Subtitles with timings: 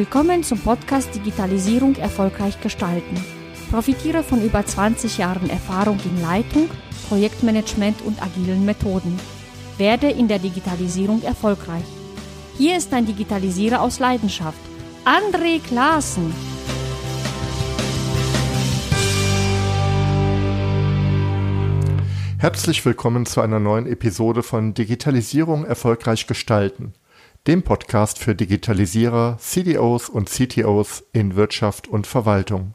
[0.00, 3.22] Willkommen zum Podcast Digitalisierung erfolgreich gestalten.
[3.70, 6.70] Profitiere von über 20 Jahren Erfahrung in Leitung,
[7.10, 9.20] Projektmanagement und agilen Methoden.
[9.76, 11.84] Werde in der Digitalisierung erfolgreich.
[12.56, 14.56] Hier ist ein Digitalisierer aus Leidenschaft,
[15.04, 16.32] André Klaassen.
[22.38, 26.94] Herzlich willkommen zu einer neuen Episode von Digitalisierung erfolgreich gestalten
[27.46, 32.74] dem Podcast für Digitalisierer, CDOs und CTOs in Wirtschaft und Verwaltung.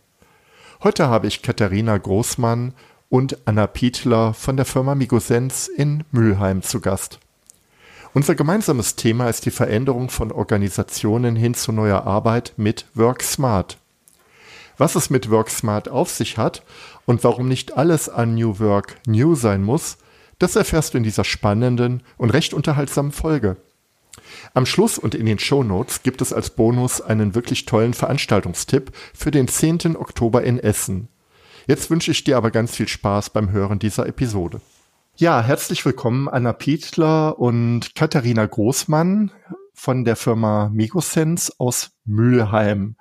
[0.83, 2.73] Heute habe ich Katharina Großmann
[3.09, 7.19] und Anna Pietler von der Firma Migosens in Mülheim zu Gast.
[8.15, 13.77] Unser gemeinsames Thema ist die Veränderung von Organisationen hin zu neuer Arbeit mit WorkSmart.
[14.77, 16.63] Was es mit WorkSmart auf sich hat
[17.05, 19.97] und warum nicht alles an New Work new sein muss,
[20.39, 23.57] das erfährst du in dieser spannenden und recht unterhaltsamen Folge.
[24.53, 28.91] Am Schluss und in den Show Notes gibt es als Bonus einen wirklich tollen Veranstaltungstipp
[29.13, 29.95] für den 10.
[29.95, 31.09] Oktober in Essen.
[31.67, 34.61] Jetzt wünsche ich dir aber ganz viel Spaß beim Hören dieser Episode.
[35.17, 39.31] Ja, herzlich willkommen Anna Pietler und Katharina Großmann
[39.73, 42.97] von der Firma Migosense aus Mülheim.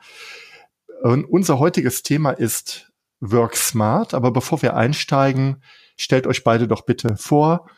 [1.03, 5.63] Und unser heutiges Thema ist Work Smart, aber bevor wir einsteigen,
[5.97, 7.69] stellt euch beide doch bitte vor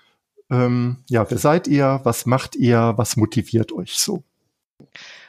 [0.51, 2.01] ähm, ja, wer seid ihr?
[2.05, 2.95] Was macht ihr?
[2.97, 4.23] Was motiviert euch so?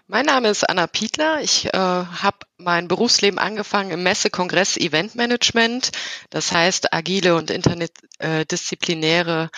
[0.10, 1.42] Mein Name ist Anna Pietler.
[1.42, 5.92] Ich äh, habe mein Berufsleben angefangen im Messe, Kongress, Eventmanagement.
[6.30, 9.58] Das heißt, agile und interdisziplinäre äh,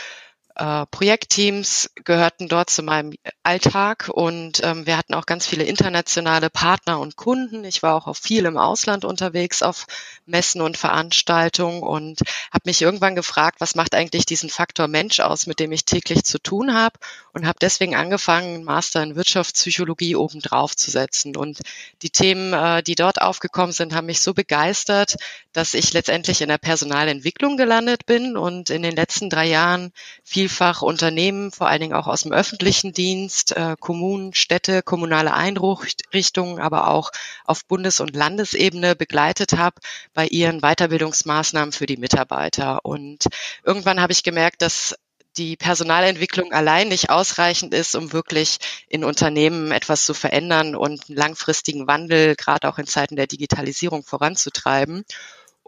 [0.60, 6.50] äh, Projektteams gehörten dort zu meinem Alltag und ähm, wir hatten auch ganz viele internationale
[6.50, 7.64] Partner und Kunden.
[7.64, 9.88] Ich war auch auf viel im Ausland unterwegs, auf
[10.26, 12.20] Messen und Veranstaltungen und
[12.52, 16.26] habe mich irgendwann gefragt, was macht eigentlich diesen Faktor Mensch aus, mit dem ich täglich
[16.26, 17.00] zu tun habe
[17.32, 21.38] und habe deswegen angefangen, einen Master in Wirtschaftspsychologie obendrauf zu setzen.
[21.38, 21.62] Und
[22.02, 25.16] die Themen, äh, die dort aufgekommen sind, haben mich so begeistert,
[25.54, 29.94] dass ich letztendlich in der Personalentwicklung gelandet bin und in den letzten drei Jahren
[30.30, 36.60] vielfach Unternehmen, vor allen Dingen auch aus dem öffentlichen Dienst, äh, Kommunen, Städte, kommunale Einrichtungen,
[36.60, 37.10] aber auch
[37.46, 39.82] auf Bundes- und Landesebene begleitet habe
[40.14, 42.86] bei ihren Weiterbildungsmaßnahmen für die Mitarbeiter.
[42.86, 43.26] Und
[43.64, 44.96] irgendwann habe ich gemerkt, dass
[45.38, 51.18] die Personalentwicklung allein nicht ausreichend ist, um wirklich in Unternehmen etwas zu verändern und einen
[51.18, 55.06] langfristigen Wandel, gerade auch in Zeiten der Digitalisierung, voranzutreiben.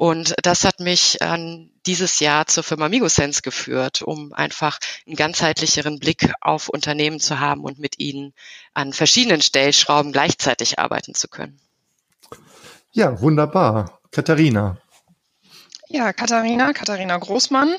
[0.01, 6.00] Und das hat mich an dieses Jahr zur Firma Migosense geführt, um einfach einen ganzheitlicheren
[6.00, 8.34] Blick auf Unternehmen zu haben und mit ihnen
[8.73, 11.62] an verschiedenen Stellschrauben gleichzeitig arbeiten zu können.
[12.91, 14.00] Ja, wunderbar.
[14.09, 14.78] Katharina.
[15.88, 17.75] Ja, Katharina, Katharina Großmann.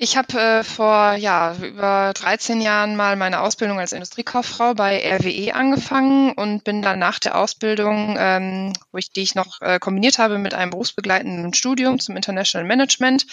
[0.00, 5.52] Ich habe äh, vor ja, über 13 Jahren mal meine Ausbildung als Industriekauffrau bei RWE
[5.56, 10.18] angefangen und bin dann nach der Ausbildung, ähm, wo ich die ich noch äh, kombiniert
[10.18, 13.26] habe mit einem berufsbegleitenden Studium zum International Management,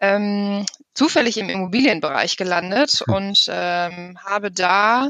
[0.00, 5.08] ähm, zufällig im Immobilienbereich gelandet und ähm, habe da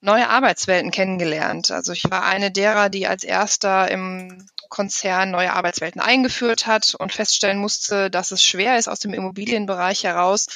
[0.00, 1.70] neue Arbeitswelten kennengelernt.
[1.70, 7.12] Also ich war eine derer, die als erster im Konzern neue Arbeitswelten eingeführt hat und
[7.12, 10.46] feststellen musste, dass es schwer ist, aus dem Immobilienbereich heraus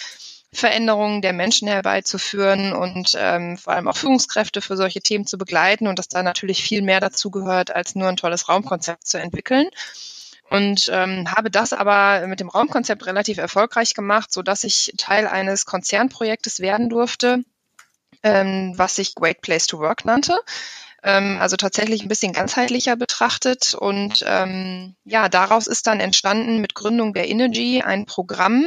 [0.54, 5.86] Veränderungen der Menschen herbeizuführen und ähm, vor allem auch Führungskräfte für solche Themen zu begleiten
[5.86, 9.68] und dass da natürlich viel mehr dazu gehört, als nur ein tolles Raumkonzept zu entwickeln.
[10.48, 15.66] Und ähm, habe das aber mit dem Raumkonzept relativ erfolgreich gemacht, so ich Teil eines
[15.66, 17.44] Konzernprojektes werden durfte,
[18.22, 20.40] ähm, was sich Great Place to Work nannte
[21.06, 23.74] ähm, also tatsächlich ein bisschen ganzheitlicher betrachtet.
[23.74, 28.66] Und ähm, ja, daraus ist dann entstanden mit Gründung der Energy ein Programm,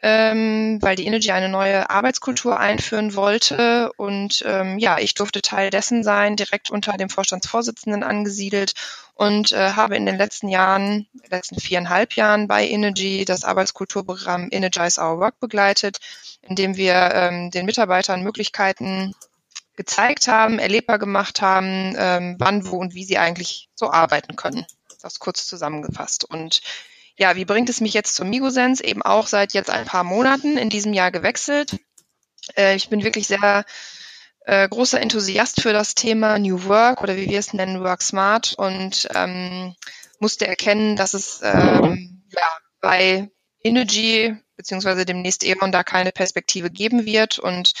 [0.00, 3.90] ähm, weil die Energy eine neue Arbeitskultur einführen wollte.
[3.96, 8.74] Und ähm, ja, ich durfte Teil dessen sein, direkt unter dem Vorstandsvorsitzenden angesiedelt
[9.14, 15.00] und äh, habe in den letzten Jahren, letzten viereinhalb Jahren bei Energy das Arbeitskulturprogramm Energize
[15.00, 15.98] Our Work begleitet,
[16.42, 19.12] in dem wir ähm, den Mitarbeitern Möglichkeiten
[19.78, 24.66] gezeigt haben, erlebbar gemacht haben, ähm, wann, wo und wie sie eigentlich so arbeiten können.
[25.00, 26.24] Das kurz zusammengefasst.
[26.24, 26.62] Und
[27.16, 28.84] ja, wie bringt es mich jetzt zum Migosense?
[28.84, 31.78] Eben auch seit jetzt ein paar Monaten in diesem Jahr gewechselt.
[32.56, 33.64] Äh, ich bin wirklich sehr
[34.46, 38.54] äh, großer Enthusiast für das Thema New Work oder wie wir es nennen, Work Smart
[38.58, 39.76] und ähm,
[40.18, 42.48] musste erkennen, dass es ähm, ja,
[42.80, 43.30] bei
[43.62, 47.74] Energy beziehungsweise demnächst E.ON da keine Perspektive geben wird und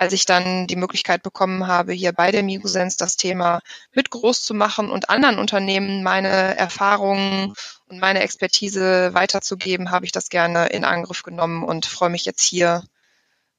[0.00, 3.60] als ich dann die Möglichkeit bekommen habe, hier bei der Migosens das Thema
[3.92, 7.52] mit groß zu machen und anderen Unternehmen meine Erfahrungen
[7.86, 12.40] und meine Expertise weiterzugeben, habe ich das gerne in Angriff genommen und freue mich jetzt
[12.40, 12.82] hier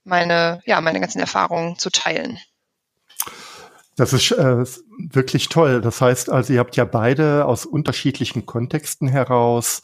[0.04, 2.40] meine, ja, meine ganzen Erfahrungen zu teilen.
[3.96, 4.66] Das ist äh,
[4.98, 5.80] wirklich toll.
[5.80, 9.84] Das heißt also, ihr habt ja beide aus unterschiedlichen Kontexten heraus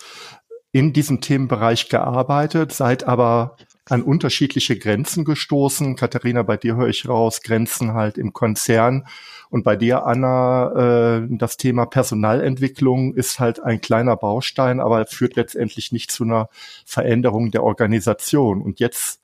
[0.71, 3.57] in diesem Themenbereich gearbeitet, seid aber
[3.89, 5.95] an unterschiedliche Grenzen gestoßen.
[5.95, 9.07] Katharina, bei dir höre ich raus, Grenzen halt im Konzern.
[9.49, 15.35] Und bei dir, Anna, äh, das Thema Personalentwicklung ist halt ein kleiner Baustein, aber führt
[15.35, 16.49] letztendlich nicht zu einer
[16.85, 18.61] Veränderung der Organisation.
[18.61, 19.21] Und jetzt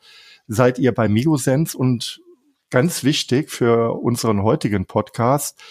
[0.48, 2.22] seid ihr bei Migosens und
[2.70, 5.62] ganz wichtig für unseren heutigen Podcast,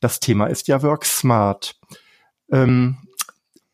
[0.00, 1.76] das Thema ist ja Work Smart.
[2.50, 2.98] Ähm,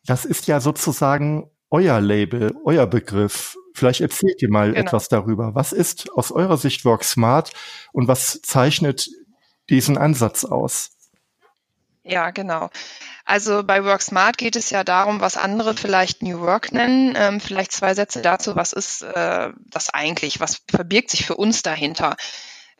[0.05, 3.57] das ist ja sozusagen euer Label, euer Begriff.
[3.79, 4.79] Vielleicht erzählt ihr mal genau.
[4.81, 5.55] etwas darüber.
[5.55, 7.51] Was ist aus eurer Sicht Work Smart
[7.93, 9.09] und was zeichnet
[9.69, 10.91] diesen Ansatz aus?
[12.03, 12.69] Ja, genau.
[13.23, 17.13] Also bei Work Smart geht es ja darum, was andere vielleicht New Work nennen.
[17.15, 18.57] Ähm, vielleicht zwei Sätze dazu.
[18.57, 20.41] Was ist äh, das eigentlich?
[20.41, 22.17] Was verbirgt sich für uns dahinter?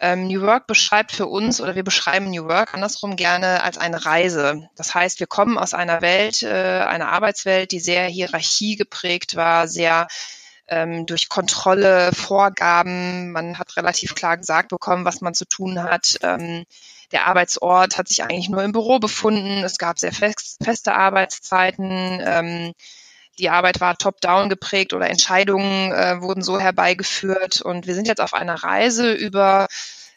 [0.01, 4.05] Ähm, New Work beschreibt für uns oder wir beschreiben New Work andersrum gerne als eine
[4.05, 4.69] Reise.
[4.75, 9.67] Das heißt, wir kommen aus einer Welt, äh, einer Arbeitswelt, die sehr Hierarchie geprägt war,
[9.67, 10.07] sehr
[10.69, 13.31] ähm, durch Kontrolle, Vorgaben.
[13.31, 16.15] Man hat relativ klar gesagt bekommen, was man zu tun hat.
[16.21, 16.65] Ähm,
[17.11, 19.63] der Arbeitsort hat sich eigentlich nur im Büro befunden.
[19.63, 22.21] Es gab sehr fest, feste Arbeitszeiten.
[22.23, 22.73] Ähm,
[23.39, 27.61] die Arbeit war top-down geprägt oder Entscheidungen äh, wurden so herbeigeführt.
[27.61, 29.67] Und wir sind jetzt auf einer Reise über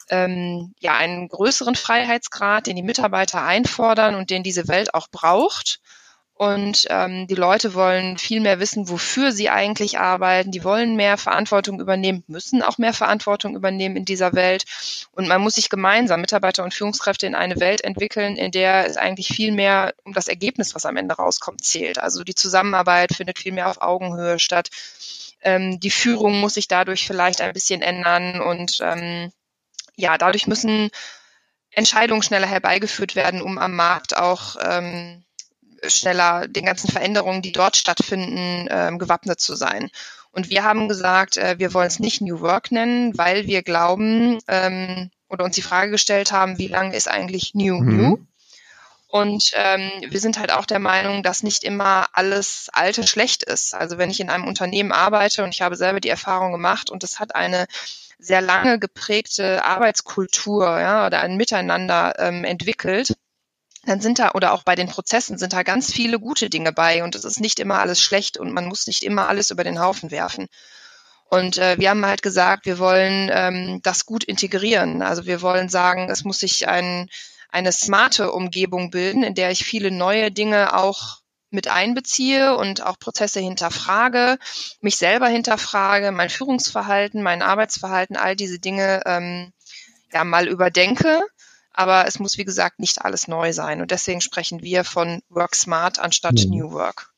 [0.09, 5.79] ähm, ja, einen größeren Freiheitsgrad, den die Mitarbeiter einfordern und den diese Welt auch braucht.
[6.35, 10.49] Und ähm, die Leute wollen viel mehr wissen, wofür sie eigentlich arbeiten.
[10.49, 14.63] Die wollen mehr Verantwortung übernehmen, müssen auch mehr Verantwortung übernehmen in dieser Welt.
[15.11, 18.97] Und man muss sich gemeinsam, Mitarbeiter und Führungskräfte, in eine Welt entwickeln, in der es
[18.97, 21.99] eigentlich viel mehr um das Ergebnis, was am Ende rauskommt, zählt.
[21.99, 24.69] Also die Zusammenarbeit findet viel mehr auf Augenhöhe statt.
[25.41, 28.41] Ähm, die Führung muss sich dadurch vielleicht ein bisschen ändern.
[28.41, 29.31] Und ähm,
[29.95, 30.89] ja, dadurch müssen
[31.69, 35.23] Entscheidungen schneller herbeigeführt werden, um am Markt auch ähm,
[35.87, 39.89] schneller den ganzen Veränderungen, die dort stattfinden, ähm, gewappnet zu sein.
[40.31, 44.39] Und wir haben gesagt, äh, wir wollen es nicht New Work nennen, weil wir glauben
[44.47, 47.97] ähm, oder uns die Frage gestellt haben, wie lange ist eigentlich New mhm.
[47.97, 48.17] New?
[49.07, 53.75] Und ähm, wir sind halt auch der Meinung, dass nicht immer alles Alte schlecht ist.
[53.75, 57.03] Also wenn ich in einem Unternehmen arbeite und ich habe selber die Erfahrung gemacht und
[57.03, 57.67] es hat eine
[58.17, 63.13] sehr lange geprägte Arbeitskultur ja, oder ein Miteinander ähm, entwickelt,
[63.85, 67.03] dann sind da oder auch bei den Prozessen sind da ganz viele gute Dinge bei
[67.03, 69.79] und es ist nicht immer alles schlecht und man muss nicht immer alles über den
[69.79, 70.47] Haufen werfen.
[71.25, 75.01] Und äh, wir haben halt gesagt, wir wollen ähm, das gut integrieren.
[75.01, 77.09] Also wir wollen sagen, es muss sich ein,
[77.49, 81.19] eine smarte Umgebung bilden, in der ich viele neue Dinge auch
[81.49, 84.37] mit einbeziehe und auch Prozesse hinterfrage,
[84.81, 89.53] mich selber hinterfrage, mein Führungsverhalten, mein Arbeitsverhalten, all diese Dinge ähm,
[90.11, 91.21] ja mal überdenke
[91.73, 93.81] aber es muss, wie gesagt, nicht alles neu sein.
[93.81, 96.51] Und deswegen sprechen wir von Work Smart anstatt mhm.
[96.51, 97.13] New Work.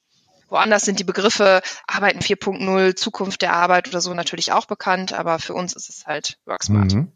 [0.49, 5.39] Woanders sind die Begriffe Arbeiten 4.0, Zukunft der Arbeit oder so natürlich auch bekannt, aber
[5.39, 6.93] für uns ist es halt Work Smart.
[6.93, 7.11] Mhm.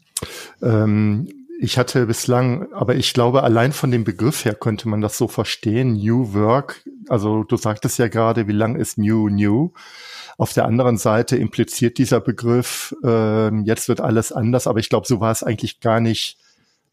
[0.62, 5.18] Ähm, ich hatte bislang, aber ich glaube, allein von dem Begriff her könnte man das
[5.18, 5.92] so verstehen.
[5.92, 9.72] New Work, also du sagtest ja gerade, wie lang ist New New?
[10.38, 15.06] Auf der anderen Seite impliziert dieser Begriff, äh, jetzt wird alles anders, aber ich glaube,
[15.06, 16.38] so war es eigentlich gar nicht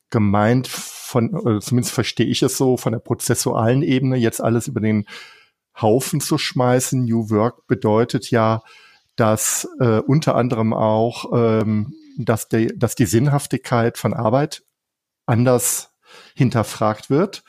[0.10, 4.80] gemeint von, oder zumindest verstehe ich es so, von der prozessualen Ebene jetzt alles über
[4.80, 5.06] den
[5.80, 7.06] Haufen zu schmeißen.
[7.06, 8.62] New Work bedeutet ja,
[9.16, 14.64] dass äh, unter anderem auch, ähm, dass, die, dass die Sinnhaftigkeit von Arbeit
[15.26, 15.92] anders
[16.36, 17.44] hinterfragt wird.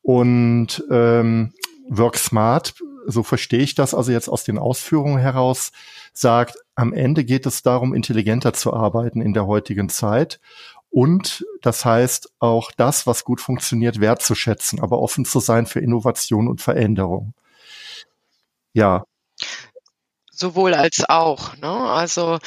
[0.00, 1.52] Und ähm,
[1.88, 2.74] Work Smart,
[3.06, 5.72] so verstehe ich das also jetzt aus den Ausführungen heraus,
[6.12, 10.40] sagt, am Ende geht es darum, intelligenter zu arbeiten in der heutigen Zeit
[10.92, 16.48] und das heißt auch das, was gut funktioniert, wertzuschätzen, aber offen zu sein für Innovation
[16.48, 17.32] und Veränderung.
[18.74, 19.04] Ja.
[20.30, 21.56] Sowohl als auch.
[21.56, 21.70] Ne?
[21.70, 22.38] Also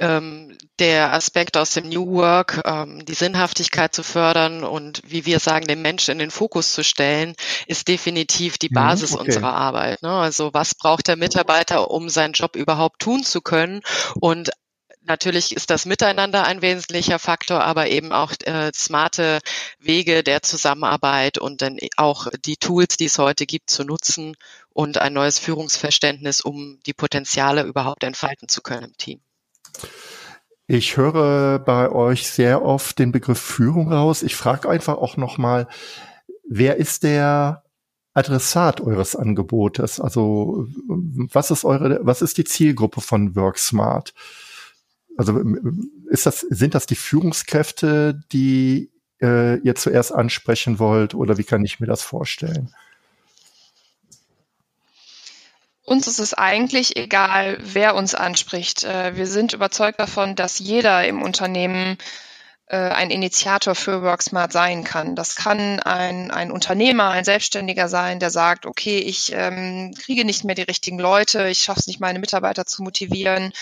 [0.00, 5.38] ähm, der Aspekt aus dem New Work, ähm, die Sinnhaftigkeit zu fördern und wie wir
[5.38, 7.36] sagen, den Menschen in den Fokus zu stellen,
[7.68, 9.26] ist definitiv die mhm, Basis okay.
[9.26, 10.02] unserer Arbeit.
[10.02, 10.10] Ne?
[10.10, 13.82] Also was braucht der Mitarbeiter, um seinen Job überhaupt tun zu können?
[14.18, 14.50] Und
[15.04, 19.40] Natürlich ist das Miteinander ein wesentlicher Faktor, aber eben auch äh, smarte
[19.80, 24.36] Wege der Zusammenarbeit und dann auch die Tools, die es heute gibt, zu nutzen
[24.70, 29.20] und ein neues Führungsverständnis, um die Potenziale überhaupt entfalten zu können im Team.
[30.68, 34.22] Ich höre bei euch sehr oft den Begriff Führung raus.
[34.22, 35.66] Ich frage einfach auch nochmal,
[36.48, 37.64] wer ist der
[38.14, 39.98] Adressat eures Angebotes?
[39.98, 44.14] Also was ist eure, was ist die Zielgruppe von WorkSmart?
[45.16, 45.40] Also
[46.08, 48.90] ist das, sind das die Führungskräfte, die
[49.20, 52.74] äh, ihr zuerst ansprechen wollt oder wie kann ich mir das vorstellen?
[55.84, 58.84] Uns ist es eigentlich egal, wer uns anspricht.
[58.84, 61.98] Äh, wir sind überzeugt davon, dass jeder im Unternehmen
[62.66, 65.16] äh, ein Initiator für WorkSmart sein kann.
[65.16, 70.44] Das kann ein, ein Unternehmer, ein Selbstständiger sein, der sagt, okay, ich ähm, kriege nicht
[70.44, 73.52] mehr die richtigen Leute, ich schaffe es nicht, meine Mitarbeiter zu motivieren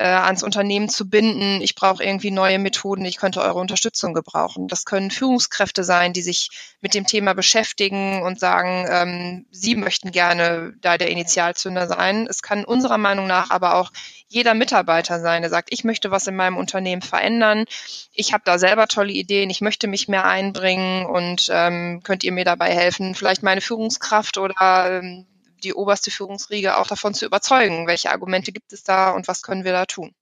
[0.00, 1.60] äh, ans Unternehmen zu binden.
[1.60, 3.04] Ich brauche irgendwie neue Methoden.
[3.04, 4.66] Ich könnte eure Unterstützung gebrauchen.
[4.66, 6.48] Das können Führungskräfte sein, die sich
[6.80, 12.26] mit dem Thema beschäftigen und sagen, ähm, sie möchten gerne da der Initialzünder sein.
[12.30, 13.92] Es kann unserer Meinung nach aber auch
[14.26, 17.66] jeder Mitarbeiter sein, der sagt, ich möchte was in meinem Unternehmen verändern.
[18.14, 19.50] Ich habe da selber tolle Ideen.
[19.50, 24.38] Ich möchte mich mehr einbringen und ähm, könnt ihr mir dabei helfen, vielleicht meine Führungskraft
[24.38, 25.26] oder ähm,
[25.60, 27.86] die oberste Führungsriege auch davon zu überzeugen.
[27.86, 30.14] Welche Argumente gibt es da und was können wir da tun?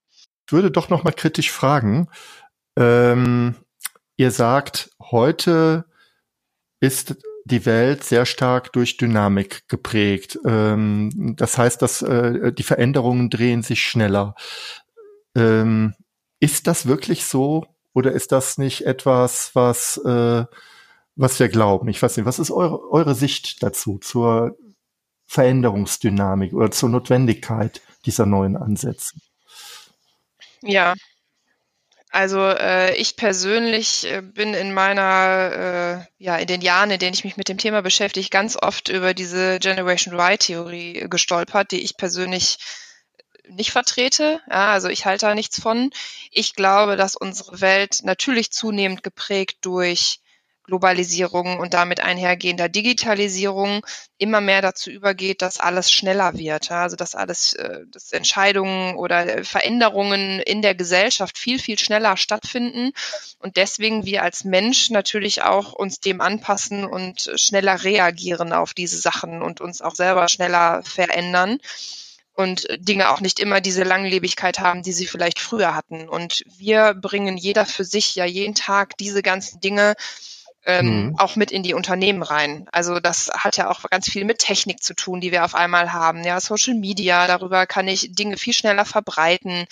[0.46, 2.08] Ich würde doch noch mal kritisch fragen.
[2.76, 3.54] Ähm,
[4.16, 5.84] ihr sagt, heute
[6.80, 10.38] ist die Welt sehr stark durch Dynamik geprägt.
[10.44, 14.34] Ähm, das heißt, dass äh, die Veränderungen drehen sich schneller.
[15.34, 15.94] Ähm,
[16.40, 20.44] ist das wirklich so oder ist das nicht etwas, was äh,
[21.18, 21.88] was wir glauben?
[21.88, 24.56] Ich weiß nicht, was ist eure, eure Sicht dazu zur
[25.28, 29.14] Veränderungsdynamik oder zur Notwendigkeit dieser neuen Ansätze?
[30.62, 30.94] Ja,
[32.10, 37.12] also äh, ich persönlich äh, bin in meiner, äh, ja, in den Jahren, in denen
[37.12, 41.98] ich mich mit dem Thema beschäftige, ganz oft über diese Generation Y-Theorie gestolpert, die ich
[41.98, 42.58] persönlich
[43.50, 44.40] nicht vertrete.
[44.48, 45.90] Ja, also ich halte da nichts von.
[46.30, 50.20] Ich glaube, dass unsere Welt natürlich zunehmend geprägt durch
[50.68, 53.84] Globalisierung und damit einhergehender Digitalisierung
[54.18, 56.70] immer mehr dazu übergeht, dass alles schneller wird.
[56.70, 62.92] Also dass alles, äh, dass Entscheidungen oder Veränderungen in der Gesellschaft viel, viel schneller stattfinden
[63.38, 68.98] und deswegen wir als Mensch natürlich auch uns dem anpassen und schneller reagieren auf diese
[68.98, 71.58] Sachen und uns auch selber schneller verändern
[72.34, 76.08] und Dinge auch nicht immer diese Langlebigkeit haben, die sie vielleicht früher hatten.
[76.08, 79.94] Und wir bringen jeder für sich ja jeden Tag diese ganzen Dinge
[80.68, 81.18] ähm, mhm.
[81.18, 82.68] auch mit in die Unternehmen rein.
[82.70, 85.94] Also das hat ja auch ganz viel mit Technik zu tun, die wir auf einmal
[85.94, 86.24] haben.
[86.24, 89.64] Ja, Social Media, darüber kann ich Dinge viel schneller verbreiten.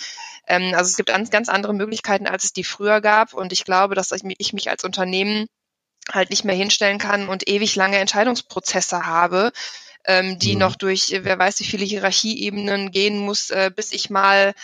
[0.47, 3.35] Ähm, also es gibt ganz, ganz andere Möglichkeiten, als es die früher gab.
[3.35, 5.45] Und ich glaube, dass ich mich, ich mich als Unternehmen
[6.11, 9.51] halt nicht mehr hinstellen kann und ewig lange Entscheidungsprozesse habe,
[10.05, 10.59] ähm, die mhm.
[10.61, 14.55] noch durch wer weiß wie viele Hierarchieebenen gehen muss, äh, bis ich mal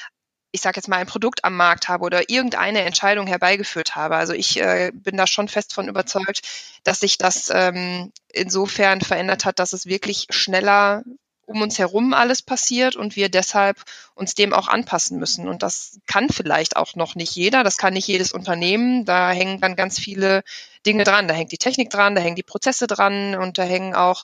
[0.53, 4.15] ich sage jetzt mal, ein Produkt am Markt habe oder irgendeine Entscheidung herbeigeführt habe.
[4.15, 6.43] Also ich äh, bin da schon fest von überzeugt,
[6.83, 11.03] dass sich das ähm, insofern verändert hat, dass es wirklich schneller
[11.45, 13.81] um uns herum alles passiert und wir deshalb
[14.13, 15.47] uns dem auch anpassen müssen.
[15.47, 19.05] Und das kann vielleicht auch noch nicht jeder, das kann nicht jedes Unternehmen.
[19.05, 20.43] Da hängen dann ganz viele
[20.85, 21.27] Dinge dran.
[21.27, 24.23] Da hängt die Technik dran, da hängen die Prozesse dran und da hängen auch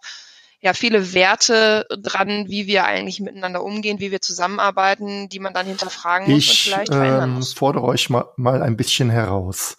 [0.62, 5.66] ja viele Werte dran, wie wir eigentlich miteinander umgehen, wie wir zusammenarbeiten, die man dann
[5.66, 7.50] hinterfragen muss ich, und vielleicht verändern ähm, muss.
[7.50, 9.78] Ich fordere euch mal, mal ein bisschen heraus.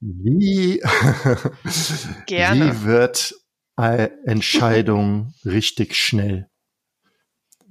[0.00, 0.80] Wie,
[2.26, 3.34] wie wird
[3.76, 6.48] eine Entscheidung richtig schnell?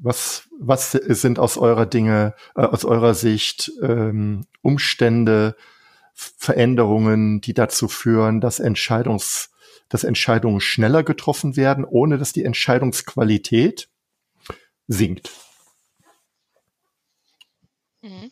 [0.04, 5.56] Was, was sind aus eurer Dinge, äh, aus eurer Sicht ähm, Umstände,
[6.14, 9.51] Veränderungen, die dazu führen, dass Entscheidungs
[9.92, 13.90] dass Entscheidungen schneller getroffen werden, ohne dass die Entscheidungsqualität
[14.88, 15.30] sinkt.
[18.02, 18.32] Mhm.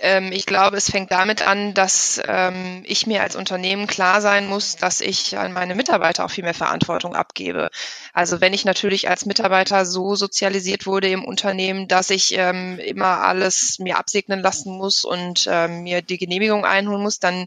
[0.00, 4.46] Ähm, ich glaube, es fängt damit an, dass ähm, ich mir als Unternehmen klar sein
[4.46, 7.70] muss, dass ich an meine Mitarbeiter auch viel mehr Verantwortung abgebe.
[8.12, 13.22] Also wenn ich natürlich als Mitarbeiter so sozialisiert wurde im Unternehmen, dass ich ähm, immer
[13.22, 17.46] alles mir absegnen lassen muss und mir die Genehmigung einholen muss, dann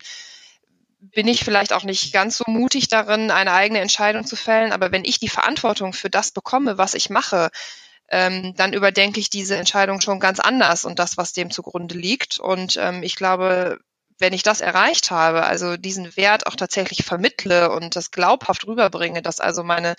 [1.02, 4.72] bin ich vielleicht auch nicht ganz so mutig darin, eine eigene Entscheidung zu fällen.
[4.72, 7.50] Aber wenn ich die Verantwortung für das bekomme, was ich mache,
[8.10, 12.40] ähm, dann überdenke ich diese Entscheidung schon ganz anders und das, was dem zugrunde liegt.
[12.40, 13.80] Und ähm, ich glaube,
[14.20, 19.24] wenn ich das erreicht habe, also diesen Wert auch tatsächlich vermittle und das glaubhaft rüberbringe,
[19.24, 19.96] dass also meine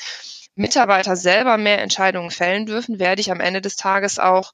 [0.55, 4.53] Mitarbeiter selber mehr Entscheidungen fällen dürfen, werde ich am Ende des Tages auch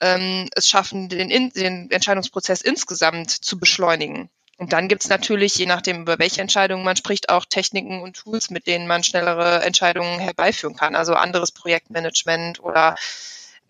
[0.00, 4.28] ähm, es schaffen, den, den Entscheidungsprozess insgesamt zu beschleunigen.
[4.58, 8.50] Und dann gibt's natürlich, je nachdem, über welche Entscheidungen man spricht, auch Techniken und Tools,
[8.50, 10.96] mit denen man schnellere Entscheidungen herbeiführen kann.
[10.96, 12.96] Also anderes Projektmanagement oder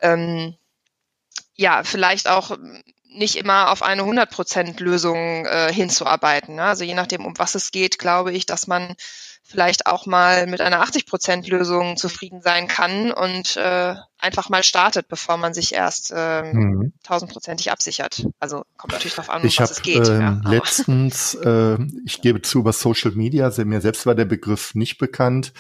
[0.01, 0.57] ähm,
[1.55, 2.57] ja, vielleicht auch
[3.05, 6.55] nicht immer auf eine 100% Lösung äh, hinzuarbeiten.
[6.55, 6.65] Ne?
[6.65, 8.95] Also je nachdem, um was es geht, glaube ich, dass man
[9.49, 15.39] vielleicht auch mal mit einer 80-Prozent-Lösung zufrieden sein kann und äh, einfach mal startet, bevor
[15.39, 16.93] man sich erst ähm, mhm.
[17.03, 18.27] tausendprozentig absichert.
[18.39, 20.07] Also kommt natürlich darauf an, ich was hab, es geht.
[20.07, 24.75] Ähm, ja, letztens, äh, ich gebe zu, über Social Media, mir selbst war der Begriff
[24.75, 25.55] nicht bekannt,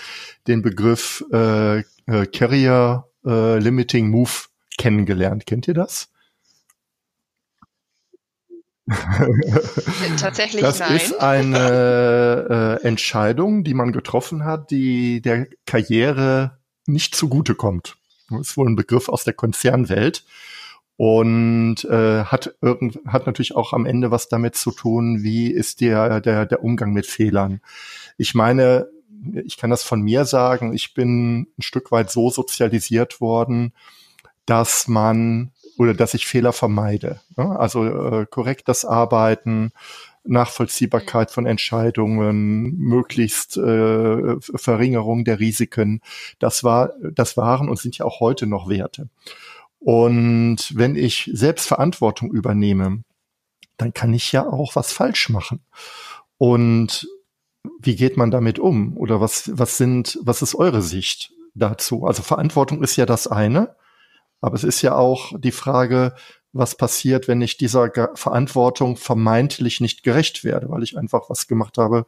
[0.46, 4.30] den Begriff äh, äh, Carrier äh, Limiting Move
[4.76, 5.46] kennengelernt.
[5.46, 6.10] Kennt ihr das?
[10.18, 10.96] Tatsächlich das nein.
[10.96, 17.96] ist eine äh, Entscheidung, die man getroffen hat, die der Karriere nicht zugutekommt.
[18.30, 20.24] Das ist wohl ein Begriff aus der Konzernwelt
[20.96, 25.80] und äh, hat irgend, hat natürlich auch am Ende was damit zu tun, wie ist
[25.80, 27.60] der der der Umgang mit Fehlern.
[28.16, 28.88] Ich meine,
[29.44, 33.72] ich kann das von mir sagen, ich bin ein Stück weit so sozialisiert worden,
[34.46, 37.20] dass man oder dass ich Fehler vermeide.
[37.36, 39.70] Also äh, korrektes Arbeiten,
[40.24, 46.02] Nachvollziehbarkeit von Entscheidungen, möglichst äh, Verringerung der Risiken.
[46.40, 49.08] Das war, das waren und sind ja auch heute noch Werte.
[49.78, 53.04] Und wenn ich selbst Verantwortung übernehme,
[53.76, 55.60] dann kann ich ja auch was falsch machen.
[56.38, 57.08] Und
[57.80, 58.96] wie geht man damit um?
[58.96, 62.04] Oder was, was sind, was ist eure Sicht dazu?
[62.04, 63.76] Also Verantwortung ist ja das eine.
[64.40, 66.14] Aber es ist ja auch die Frage,
[66.52, 71.78] was passiert, wenn ich dieser Verantwortung vermeintlich nicht gerecht werde, weil ich einfach was gemacht
[71.78, 72.06] habe,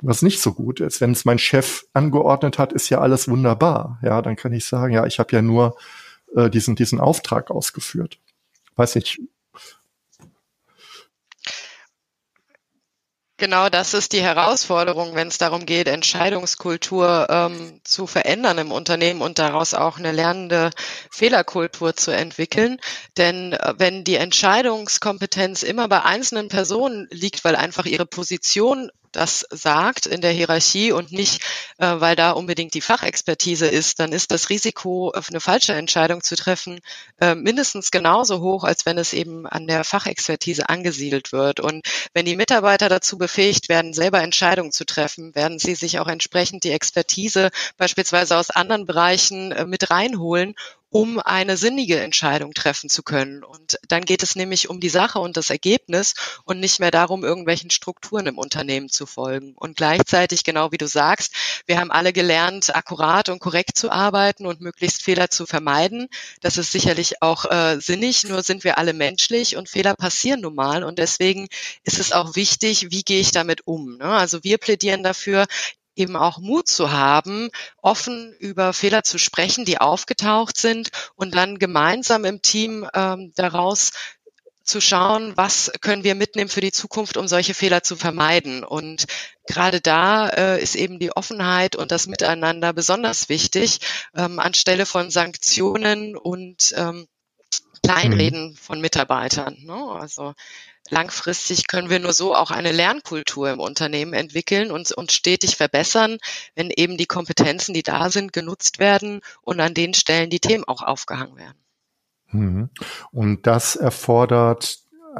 [0.00, 1.00] was nicht so gut ist.
[1.00, 3.98] Wenn es mein Chef angeordnet hat, ist ja alles wunderbar.
[4.02, 5.76] Ja, dann kann ich sagen, ja, ich habe ja nur
[6.36, 8.18] äh, diesen diesen Auftrag ausgeführt.
[8.76, 9.20] Weiß nicht,
[13.42, 19.20] Genau das ist die Herausforderung, wenn es darum geht, Entscheidungskultur ähm, zu verändern im Unternehmen
[19.20, 20.70] und daraus auch eine lernende
[21.10, 22.78] Fehlerkultur zu entwickeln.
[23.16, 29.46] Denn äh, wenn die Entscheidungskompetenz immer bei einzelnen Personen liegt, weil einfach ihre Position das
[29.50, 31.42] sagt in der Hierarchie und nicht,
[31.78, 36.36] äh, weil da unbedingt die Fachexpertise ist, dann ist das Risiko, eine falsche Entscheidung zu
[36.36, 36.80] treffen,
[37.20, 41.60] äh, mindestens genauso hoch, als wenn es eben an der Fachexpertise angesiedelt wird.
[41.60, 46.08] Und wenn die Mitarbeiter dazu befähigt werden, selber Entscheidungen zu treffen, werden sie sich auch
[46.08, 50.54] entsprechend die Expertise beispielsweise aus anderen Bereichen äh, mit reinholen
[50.92, 53.42] um eine sinnige Entscheidung treffen zu können.
[53.42, 57.24] Und dann geht es nämlich um die Sache und das Ergebnis und nicht mehr darum,
[57.24, 59.54] irgendwelchen Strukturen im Unternehmen zu folgen.
[59.56, 64.44] Und gleichzeitig, genau wie du sagst, wir haben alle gelernt, akkurat und korrekt zu arbeiten
[64.44, 66.08] und möglichst Fehler zu vermeiden.
[66.42, 70.54] Das ist sicherlich auch äh, sinnig, nur sind wir alle menschlich und Fehler passieren nun
[70.54, 70.84] mal.
[70.84, 71.48] Und deswegen
[71.84, 73.96] ist es auch wichtig, wie gehe ich damit um.
[73.96, 74.04] Ne?
[74.04, 75.46] Also wir plädieren dafür,
[75.94, 77.50] eben auch Mut zu haben,
[77.80, 83.90] offen über Fehler zu sprechen, die aufgetaucht sind und dann gemeinsam im Team ähm, daraus
[84.64, 88.64] zu schauen, was können wir mitnehmen für die Zukunft, um solche Fehler zu vermeiden.
[88.64, 89.06] Und
[89.46, 93.80] gerade da äh, ist eben die Offenheit und das Miteinander besonders wichtig,
[94.14, 97.06] ähm, anstelle von Sanktionen und ähm,
[97.84, 98.56] Kleinreden mhm.
[98.56, 99.56] von Mitarbeitern.
[99.64, 99.74] Ne?
[99.74, 100.34] Also
[100.90, 106.18] langfristig können wir nur so auch eine Lernkultur im Unternehmen entwickeln und uns stetig verbessern,
[106.54, 110.64] wenn eben die Kompetenzen, die da sind, genutzt werden und an den Stellen die Themen
[110.64, 111.58] auch aufgehangen werden.
[112.32, 112.70] Mhm.
[113.10, 114.78] Und das erfordert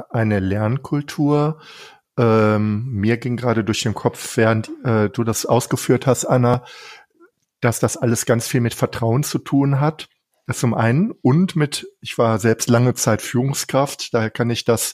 [0.09, 1.61] eine Lernkultur.
[2.17, 6.63] Ähm, mir ging gerade durch den Kopf, während äh, du das ausgeführt hast, Anna,
[7.61, 10.09] dass das alles ganz viel mit Vertrauen zu tun hat.
[10.45, 14.93] Das zum einen und mit, ich war selbst lange Zeit Führungskraft, daher kann ich das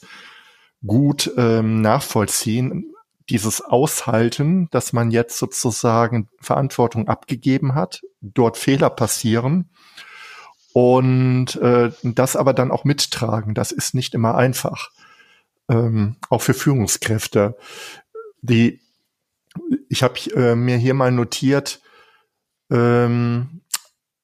[0.86, 2.94] gut ähm, nachvollziehen,
[3.28, 9.70] dieses Aushalten, dass man jetzt sozusagen Verantwortung abgegeben hat, dort Fehler passieren
[10.72, 13.54] und äh, das aber dann auch mittragen.
[13.54, 14.90] Das ist nicht immer einfach,
[15.68, 17.56] ähm, auch für Führungskräfte.
[18.42, 18.80] Die,
[19.88, 21.80] ich habe äh, mir hier mal notiert,
[22.70, 23.62] ähm,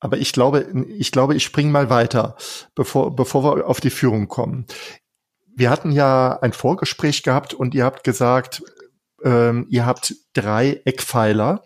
[0.01, 2.37] aber ich glaube, ich glaube, ich springe mal weiter,
[2.75, 4.67] bevor, bevor wir auf die Führung kommen
[5.57, 8.63] wir hatten ja ein Vorgespräch gehabt und ihr habt gesagt,
[9.25, 11.63] ähm, ihr habt drei Eckpfeiler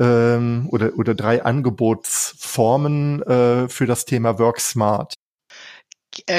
[0.00, 5.14] ähm, oder, oder drei Angebotsformen äh, für das Thema Work Smart.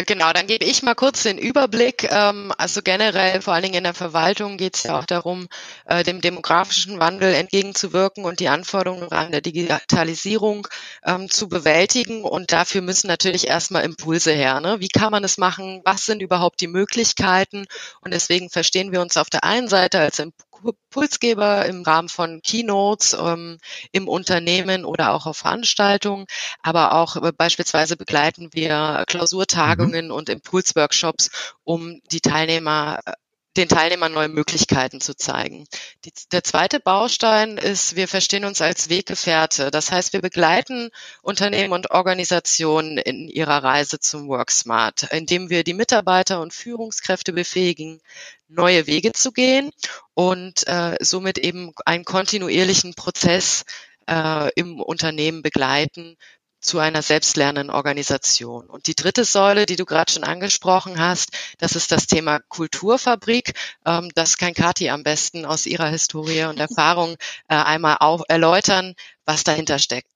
[0.06, 2.12] Genau, dann gebe ich mal kurz den Überblick.
[2.12, 5.47] Ähm, also generell, vor allen Dingen in der Verwaltung, geht es ja auch darum,
[5.86, 10.67] äh, dem demografischen Wandel entgegenzuwirken und die Anforderungen an der Digitalisierung
[11.06, 12.23] ähm, zu bewältigen.
[12.23, 14.60] Und dafür müssen natürlich erstmal Impulse her.
[14.60, 14.78] Ne?
[14.80, 15.82] Wie kann man es machen?
[15.86, 17.65] Was sind überhaupt die Möglichkeiten?
[18.02, 20.19] Und deswegen verstehen wir uns auf der einen Seite als
[20.63, 23.58] Impulsgeber im Rahmen von Keynotes ähm,
[23.91, 26.26] im Unternehmen oder auch auf Veranstaltungen,
[26.62, 30.12] aber auch äh, beispielsweise begleiten wir Klausurtagungen mhm.
[30.12, 33.13] und Impulsworkshops, um die Teilnehmer äh,
[33.58, 35.67] den Teilnehmern neue Möglichkeiten zu zeigen.
[36.06, 39.72] Die, der zweite Baustein ist, wir verstehen uns als Weggefährte.
[39.72, 40.89] Das heißt, wir begleiten
[41.22, 48.00] Unternehmen und Organisationen in ihrer Reise zum WorkSmart, indem wir die Mitarbeiter und Führungskräfte befähigen,
[48.48, 49.72] neue Wege zu gehen
[50.13, 53.65] und äh, somit eben einen kontinuierlichen Prozess
[54.08, 56.17] äh, im Unternehmen begleiten,
[56.60, 58.67] zu einer selbstlernenden Organisation.
[58.67, 63.54] Und die dritte Säule, die du gerade schon angesprochen hast, das ist das Thema Kulturfabrik.
[63.86, 67.15] Ähm, das kann Kathi am besten aus ihrer Historie und Erfahrung
[67.48, 70.10] äh, einmal auch erläutern, was dahinter steckt.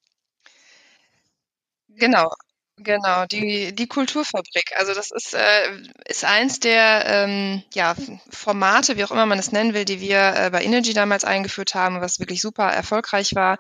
[1.90, 2.32] Genau.
[2.84, 4.72] Genau, die, die Kulturfabrik.
[4.76, 7.96] Also das ist, äh, ist eins der ähm, ja,
[8.32, 11.76] Formate, wie auch immer man es nennen will, die wir äh, bei Energy damals eingeführt
[11.76, 13.60] haben, was wirklich super erfolgreich war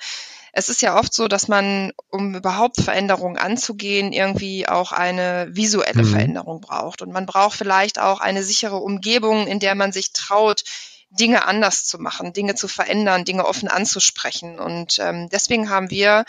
[0.53, 6.03] es ist ja oft so, dass man, um überhaupt Veränderungen anzugehen, irgendwie auch eine visuelle
[6.03, 6.11] mhm.
[6.11, 7.01] Veränderung braucht.
[7.01, 10.63] Und man braucht vielleicht auch eine sichere Umgebung, in der man sich traut,
[11.09, 14.59] Dinge anders zu machen, Dinge zu verändern, Dinge offen anzusprechen.
[14.59, 16.25] Und ähm, deswegen haben wir,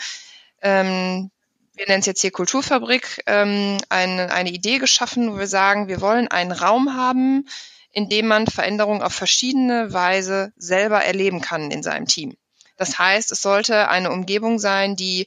[0.61, 1.29] ähm,
[1.75, 6.01] wir nennen es jetzt hier Kulturfabrik, ähm, eine, eine Idee geschaffen, wo wir sagen, wir
[6.01, 7.45] wollen einen Raum haben,
[7.91, 12.35] in dem man Veränderungen auf verschiedene Weise selber erleben kann in seinem Team.
[12.83, 15.25] Das heißt, es sollte eine Umgebung sein, die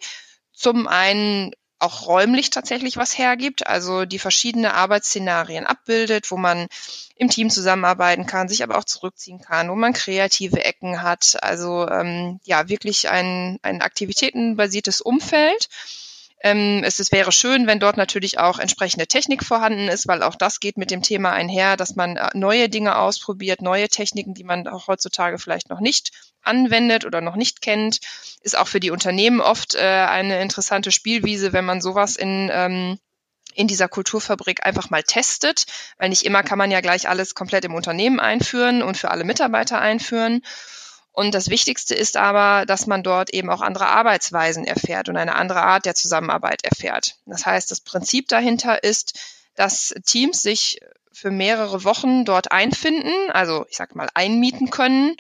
[0.52, 6.66] zum einen auch räumlich tatsächlich was hergibt, also die verschiedene Arbeitsszenarien abbildet, wo man
[7.14, 11.88] im Team zusammenarbeiten kann, sich aber auch zurückziehen kann, wo man kreative Ecken hat, also
[11.88, 15.68] ähm, ja wirklich ein, ein aktivitätenbasiertes Umfeld.
[16.42, 20.34] Ähm, es, es wäre schön, wenn dort natürlich auch entsprechende Technik vorhanden ist, weil auch
[20.34, 24.44] das geht mit dem Thema einher, dass man äh, neue Dinge ausprobiert, neue Techniken, die
[24.44, 26.10] man auch heutzutage vielleicht noch nicht
[26.46, 28.00] anwendet oder noch nicht kennt,
[28.40, 32.98] ist auch für die Unternehmen oft äh, eine interessante Spielwiese, wenn man sowas in ähm,
[33.56, 35.64] in dieser Kulturfabrik einfach mal testet,
[35.98, 39.24] weil nicht immer kann man ja gleich alles komplett im Unternehmen einführen und für alle
[39.24, 40.42] Mitarbeiter einführen.
[41.10, 45.34] Und das Wichtigste ist aber, dass man dort eben auch andere Arbeitsweisen erfährt und eine
[45.34, 47.16] andere Art der Zusammenarbeit erfährt.
[47.24, 49.18] Das heißt, das Prinzip dahinter ist,
[49.54, 50.78] dass Teams sich
[51.10, 55.16] für mehrere Wochen dort einfinden, also ich sag mal einmieten können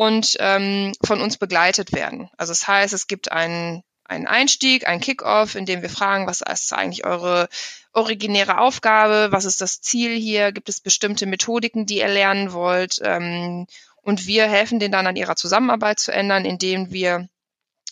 [0.00, 2.30] und ähm, von uns begleitet werden.
[2.38, 6.40] Also das heißt, es gibt einen, einen Einstieg, einen Kickoff, in dem wir fragen, was
[6.40, 7.50] ist eigentlich eure
[7.92, 12.98] originäre Aufgabe, was ist das Ziel hier, gibt es bestimmte Methodiken, die ihr lernen wollt?
[13.04, 13.66] Ähm,
[14.00, 17.28] und wir helfen denen dann an ihrer Zusammenarbeit zu ändern, indem wir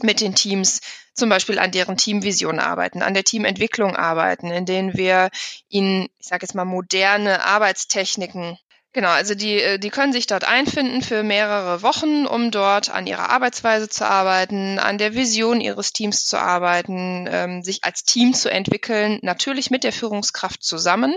[0.00, 0.80] mit den Teams
[1.12, 5.28] zum Beispiel an deren Teamvision arbeiten, an der Teamentwicklung arbeiten, in denen wir
[5.68, 8.56] ihnen, ich sage jetzt mal, moderne Arbeitstechniken
[8.94, 13.06] Genau, also die, äh, die können sich dort einfinden für mehrere Wochen, um dort an
[13.06, 18.32] ihrer Arbeitsweise zu arbeiten, an der Vision ihres Teams zu arbeiten, ähm, sich als Team
[18.32, 21.14] zu entwickeln, natürlich mit der Führungskraft zusammen.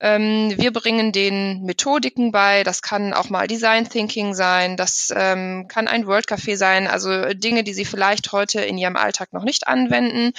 [0.00, 2.62] Ähm, wir bringen den Methodiken bei.
[2.64, 4.76] Das kann auch mal Design Thinking sein.
[4.76, 6.86] Das ähm, kann ein World Café sein.
[6.86, 10.32] Also Dinge, die Sie vielleicht heute in Ihrem Alltag noch nicht anwenden.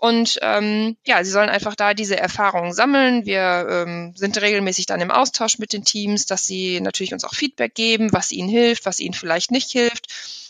[0.00, 3.26] Und ähm, ja, sie sollen einfach da diese Erfahrungen sammeln.
[3.26, 7.34] Wir ähm, sind regelmäßig dann im Austausch mit den Teams, dass sie natürlich uns auch
[7.34, 10.06] Feedback geben, was ihnen hilft, was ihnen vielleicht nicht hilft.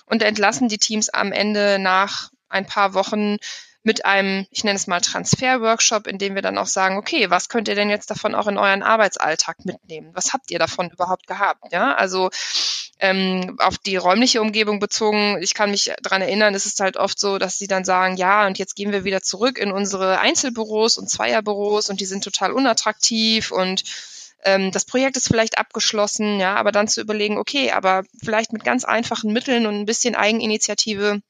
[0.06, 3.38] Und entlassen die Teams am Ende nach ein paar Wochen
[3.82, 7.48] mit einem, ich nenne es mal Transfer-Workshop, in dem wir dann auch sagen, okay, was
[7.48, 10.10] könnt ihr denn jetzt davon auch in euren Arbeitsalltag mitnehmen?
[10.12, 11.72] Was habt ihr davon überhaupt gehabt?
[11.72, 12.30] Ja, also
[13.00, 17.18] ähm, auf die räumliche Umgebung bezogen, ich kann mich daran erinnern, es ist halt oft
[17.18, 20.98] so, dass sie dann sagen, ja, und jetzt gehen wir wieder zurück in unsere Einzelbüros
[20.98, 23.84] und Zweierbüros und die sind total unattraktiv und
[24.44, 28.64] ähm, das Projekt ist vielleicht abgeschlossen, ja, aber dann zu überlegen, okay, aber vielleicht mit
[28.64, 31.20] ganz einfachen Mitteln und ein bisschen Eigeninitiative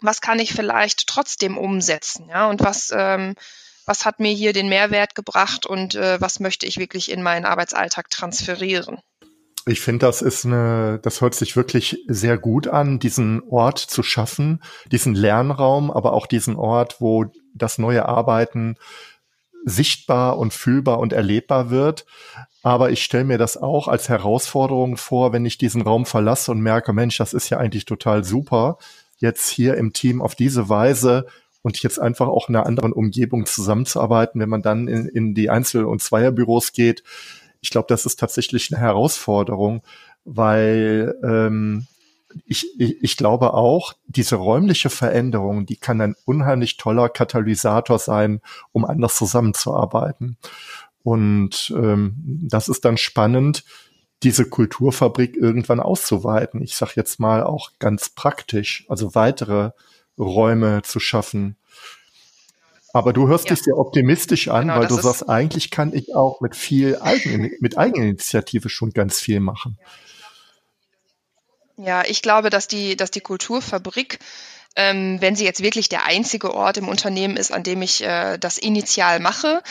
[0.00, 3.34] was kann ich vielleicht trotzdem umsetzen, ja, und was, ähm,
[3.86, 7.44] was hat mir hier den Mehrwert gebracht und äh, was möchte ich wirklich in meinen
[7.44, 8.98] Arbeitsalltag transferieren.
[9.68, 14.04] Ich finde, das ist eine, das hört sich wirklich sehr gut an, diesen Ort zu
[14.04, 18.76] schaffen, diesen Lernraum, aber auch diesen Ort, wo das neue Arbeiten
[19.64, 22.06] sichtbar und fühlbar und erlebbar wird.
[22.62, 26.60] Aber ich stelle mir das auch als Herausforderung vor, wenn ich diesen Raum verlasse und
[26.60, 28.78] merke, Mensch, das ist ja eigentlich total super
[29.18, 31.26] jetzt hier im Team auf diese Weise
[31.62, 35.50] und jetzt einfach auch in einer anderen Umgebung zusammenzuarbeiten, wenn man dann in, in die
[35.50, 37.02] Einzel- und Zweierbüros geht.
[37.60, 39.82] Ich glaube, das ist tatsächlich eine Herausforderung,
[40.24, 41.86] weil ähm,
[42.44, 48.40] ich, ich, ich glaube auch, diese räumliche Veränderung, die kann ein unheimlich toller Katalysator sein,
[48.72, 50.36] um anders zusammenzuarbeiten.
[51.02, 52.14] Und ähm,
[52.48, 53.64] das ist dann spannend,
[54.22, 56.62] diese Kulturfabrik irgendwann auszuweiten.
[56.62, 59.70] Ich sage jetzt mal auch ganz praktisch, also weitere
[60.18, 61.56] Räume zu schaffen.
[62.96, 63.54] Aber du hörst ja.
[63.54, 67.52] dich sehr optimistisch an, genau, weil du sagst, eigentlich kann ich auch mit viel Eigen,
[67.60, 69.78] mit Eigeninitiative schon ganz viel machen.
[71.76, 74.18] Ja, ich glaube, dass die, dass die Kulturfabrik
[74.76, 78.36] ähm, wenn sie jetzt wirklich der einzige Ort im Unternehmen ist, an dem ich äh,
[78.36, 79.62] das initial mache,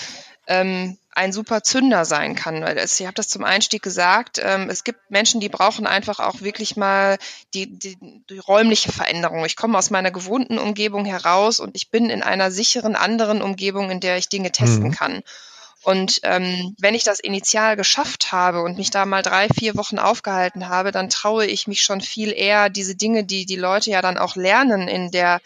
[0.48, 2.62] ähm, ein super Zünder sein kann.
[2.62, 6.20] Weil es, ich habe das zum Einstieg gesagt, ähm, es gibt Menschen, die brauchen einfach
[6.20, 7.18] auch wirklich mal
[7.54, 7.98] die, die,
[8.30, 9.46] die räumliche Veränderung.
[9.46, 13.90] Ich komme aus meiner gewohnten Umgebung heraus und ich bin in einer sicheren anderen Umgebung,
[13.90, 14.92] in der ich Dinge testen mhm.
[14.92, 15.24] kann.
[15.86, 20.00] Und ähm, wenn ich das initial geschafft habe und mich da mal drei, vier Wochen
[20.00, 24.02] aufgehalten habe, dann traue ich mich schon viel eher, diese Dinge, die die Leute ja
[24.02, 25.42] dann auch lernen in der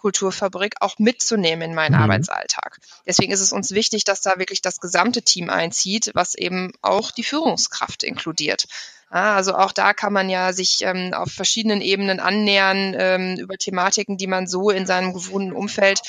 [0.00, 2.02] Kulturfabrik, auch mitzunehmen in meinen mhm.
[2.02, 2.78] Arbeitsalltag.
[3.06, 7.10] Deswegen ist es uns wichtig, dass da wirklich das gesamte Team einzieht, was eben auch
[7.10, 8.66] die Führungskraft inkludiert.
[9.10, 14.16] Also auch da kann man ja sich ähm, auf verschiedenen Ebenen annähern ähm, über Thematiken,
[14.16, 16.00] die man so in seinem gewohnten Umfeld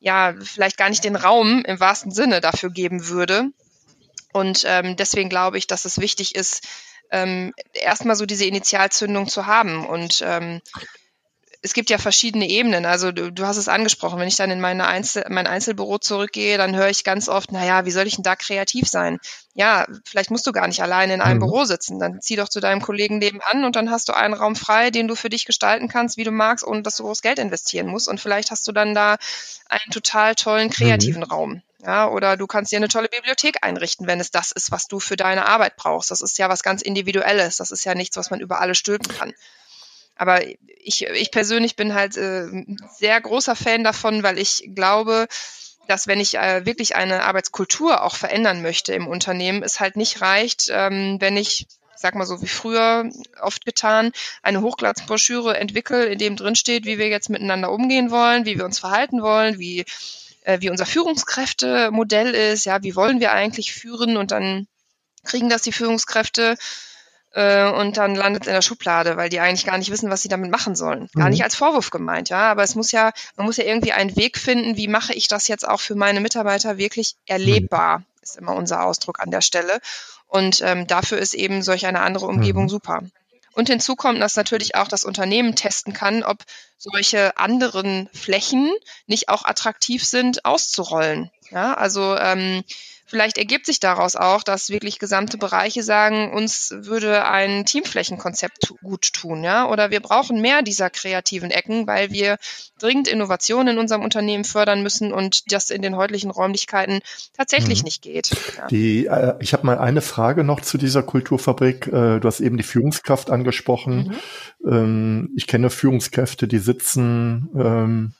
[0.00, 3.50] ja vielleicht gar nicht den Raum im wahrsten Sinne dafür geben würde.
[4.32, 6.66] Und ähm, deswegen glaube ich, dass es wichtig ist,
[7.10, 9.84] ähm, erstmal so diese Initialzündung zu haben.
[9.84, 10.60] Und ähm,
[11.60, 12.86] es gibt ja verschiedene Ebenen.
[12.86, 16.56] Also du, du hast es angesprochen, wenn ich dann in meine Einzel mein Einzelbüro zurückgehe,
[16.56, 19.18] dann höre ich ganz oft, naja, wie soll ich denn da kreativ sein?
[19.54, 21.46] Ja, vielleicht musst du gar nicht alleine in einem mhm.
[21.46, 21.98] Büro sitzen.
[21.98, 25.08] Dann zieh doch zu deinem Kollegen nebenan und dann hast du einen Raum frei, den
[25.08, 28.06] du für dich gestalten kannst, wie du magst, ohne dass du groß Geld investieren musst.
[28.06, 29.16] Und vielleicht hast du dann da
[29.68, 31.30] einen total tollen kreativen mhm.
[31.30, 31.62] Raum.
[31.84, 34.98] Ja, oder du kannst dir eine tolle Bibliothek einrichten, wenn es das ist, was du
[34.98, 36.10] für deine Arbeit brauchst.
[36.10, 37.56] Das ist ja was ganz Individuelles.
[37.56, 39.32] Das ist ja nichts, was man über alle stülpen kann.
[40.18, 40.42] Aber
[40.82, 42.46] ich, ich persönlich bin halt äh,
[42.98, 45.28] sehr großer Fan davon, weil ich glaube,
[45.86, 50.20] dass wenn ich äh, wirklich eine Arbeitskultur auch verändern möchte im Unternehmen, es halt nicht
[50.20, 56.18] reicht, ähm, wenn ich sag mal so wie früher oft getan, eine Hochglanzbroschüre entwickle, in
[56.18, 59.84] dem drin steht, wie wir jetzt miteinander umgehen wollen, wie wir uns verhalten wollen, wie,
[60.42, 64.68] äh, wie unser Führungskräftemodell ist, ja, wie wollen wir eigentlich führen und dann
[65.24, 66.56] kriegen das die Führungskräfte
[67.32, 70.22] äh, und dann landet es in der Schublade, weil die eigentlich gar nicht wissen, was
[70.22, 71.08] sie damit machen sollen.
[71.14, 71.30] Gar mhm.
[71.30, 74.38] nicht als Vorwurf gemeint, ja, aber es muss ja, man muss ja irgendwie einen Weg
[74.38, 78.84] finden, wie mache ich das jetzt auch für meine Mitarbeiter wirklich erlebbar, ist immer unser
[78.84, 79.78] Ausdruck an der Stelle.
[80.26, 82.68] Und ähm, dafür ist eben solch eine andere Umgebung mhm.
[82.68, 83.02] super.
[83.54, 86.44] Und hinzu kommt, dass natürlich auch das Unternehmen testen kann, ob
[86.76, 88.70] solche anderen Flächen
[89.06, 91.30] nicht auch attraktiv sind, auszurollen.
[91.50, 92.62] Ja, also ähm,
[93.08, 99.14] Vielleicht ergibt sich daraus auch, dass wirklich gesamte Bereiche sagen, uns würde ein Teamflächenkonzept gut
[99.14, 102.36] tun, ja, oder wir brauchen mehr dieser kreativen Ecken, weil wir
[102.78, 107.00] dringend Innovationen in unserem Unternehmen fördern müssen und das in den heutlichen Räumlichkeiten
[107.34, 107.84] tatsächlich mhm.
[107.86, 108.30] nicht geht.
[108.58, 108.66] Ja.
[108.66, 111.86] Die, äh, ich habe mal eine Frage noch zu dieser Kulturfabrik.
[111.86, 114.18] Äh, du hast eben die Führungskraft angesprochen.
[114.62, 114.70] Mhm.
[114.70, 118.12] Ähm, ich kenne Führungskräfte, die sitzen ähm,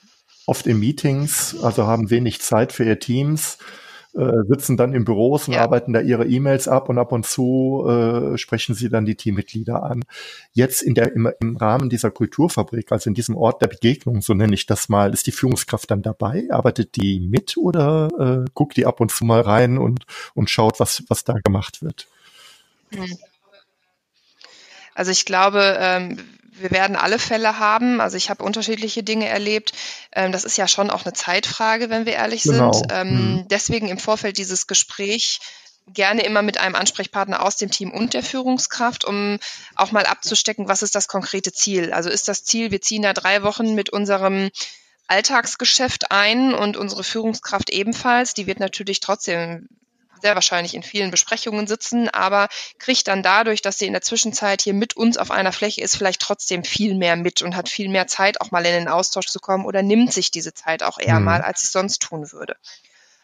[0.47, 3.59] oft in Meetings, also haben wenig Zeit für ihr Teams
[4.15, 5.63] äh, sitzen dann im Büros und ja.
[5.63, 9.83] arbeiten da ihre E-Mails ab und ab und zu äh, sprechen sie dann die Teammitglieder
[9.83, 10.05] an.
[10.53, 14.35] Jetzt in der, im, im Rahmen dieser Kulturfabrik, also in diesem Ort der Begegnung, so
[14.35, 16.47] nenne ich das mal, ist die Führungskraft dann dabei?
[16.51, 18.09] Arbeitet die mit oder
[18.47, 21.83] äh, guckt die ab und zu mal rein und, und schaut, was, was da gemacht
[21.83, 22.09] wird?
[22.91, 23.19] Hm.
[24.95, 26.19] Also ich glaube, ähm,
[26.61, 28.01] wir werden alle Fälle haben.
[28.01, 29.73] Also ich habe unterschiedliche Dinge erlebt.
[30.13, 32.73] Ähm, das ist ja schon auch eine Zeitfrage, wenn wir ehrlich genau.
[32.73, 32.93] sind.
[32.93, 33.49] Ähm, hm.
[33.49, 35.41] Deswegen im Vorfeld dieses Gespräch
[35.93, 39.39] gerne immer mit einem Ansprechpartner aus dem Team und der Führungskraft, um
[39.75, 41.93] auch mal abzustecken, was ist das konkrete Ziel.
[41.93, 44.51] Also ist das Ziel, wir ziehen da drei Wochen mit unserem
[45.07, 48.35] Alltagsgeschäft ein und unsere Führungskraft ebenfalls.
[48.35, 49.69] Die wird natürlich trotzdem
[50.21, 54.63] sehr wahrscheinlich in vielen Besprechungen sitzen, aber kriegt dann dadurch, dass sie in der Zwischenzeit
[54.63, 57.89] hier mit uns auf einer Fläche ist, vielleicht trotzdem viel mehr mit und hat viel
[57.89, 60.99] mehr Zeit, auch mal in den Austausch zu kommen oder nimmt sich diese Zeit auch
[60.99, 61.25] eher mhm.
[61.25, 62.57] mal, als sie sonst tun würde.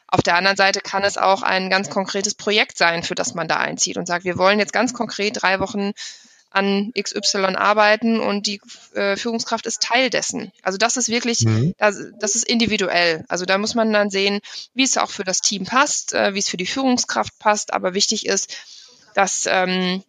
[0.06, 3.48] Auf der anderen Seite kann es auch ein ganz konkretes Projekt sein, für das man
[3.48, 5.92] da einzieht und sagt, wir wollen jetzt ganz konkret drei Wochen
[6.54, 8.60] an XY arbeiten und die
[8.94, 10.52] äh, Führungskraft ist Teil dessen.
[10.62, 11.74] Also das ist wirklich, mhm.
[11.78, 13.24] das, das ist individuell.
[13.28, 14.40] Also da muss man dann sehen,
[14.72, 17.72] wie es auch für das Team passt, äh, wie es für die Führungskraft passt.
[17.72, 18.56] Aber wichtig ist,
[19.14, 20.02] dass ähm,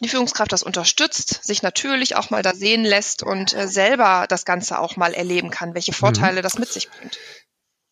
[0.00, 4.44] die Führungskraft das unterstützt, sich natürlich auch mal da sehen lässt und äh, selber das
[4.44, 6.42] Ganze auch mal erleben kann, welche Vorteile mhm.
[6.42, 7.18] das mit sich bringt.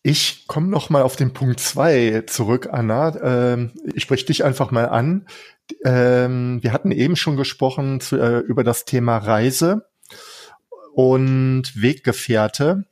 [0.01, 3.15] Ich komme noch mal auf den Punkt zwei zurück, Anna.
[3.21, 5.27] Ähm, ich spreche dich einfach mal an.
[5.83, 9.89] Ähm, wir hatten eben schon gesprochen zu, äh, über das Thema Reise
[10.93, 12.85] und Weggefährte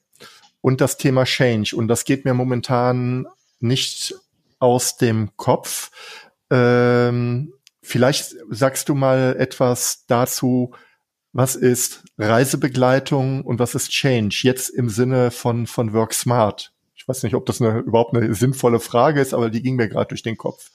[0.61, 1.75] und das Thema Change.
[1.75, 3.27] Und das geht mir momentan
[3.59, 4.15] nicht
[4.59, 5.91] aus dem Kopf.
[6.49, 10.73] Ähm, vielleicht sagst du mal etwas dazu,
[11.33, 16.73] was ist Reisebegleitung und was ist Change jetzt im Sinne von, von Work Smart?
[16.95, 19.87] Ich weiß nicht, ob das eine, überhaupt eine sinnvolle Frage ist, aber die ging mir
[19.87, 20.71] gerade durch den Kopf.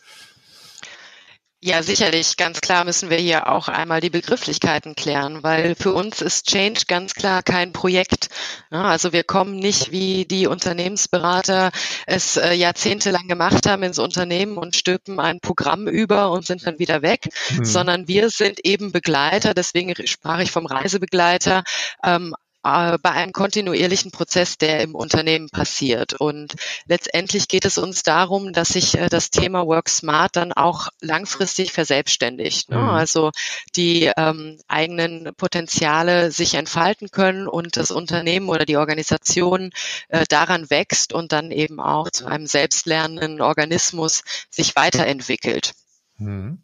[1.65, 2.37] Ja, sicherlich.
[2.37, 6.87] Ganz klar müssen wir hier auch einmal die Begrifflichkeiten klären, weil für uns ist Change
[6.89, 8.31] ganz klar kein Projekt.
[8.71, 11.71] Also wir kommen nicht wie die Unternehmensberater
[12.05, 16.81] es äh, jahrzehntelang gemacht haben ins Unternehmen und stülpen ein Programm über und sind dann
[16.81, 17.65] wieder weg, mhm.
[17.65, 19.55] sondern wir sind eben Begleiter.
[19.55, 21.63] Deswegen sprach ich vom Reisebegleiter
[22.03, 26.15] ähm, äh, bei einem kontinuierlichen Prozess, der im Unternehmen passiert.
[26.15, 26.55] Und
[26.87, 31.73] letztendlich geht es uns darum, dass sich äh, das Thema Work Smart dann auch langfristig
[31.73, 32.71] verselbstständigt.
[32.71, 32.79] Ne?
[32.79, 32.89] Mhm.
[32.89, 33.31] Also
[33.77, 39.71] die ähm, eigenen Potenziale sich entfalten können und das Unternehmen oder die Organisation
[40.09, 45.73] äh, daran wächst und dann eben auch zu einem selbstlernenden Organismus sich weiterentwickelt.
[46.19, 46.63] Mhm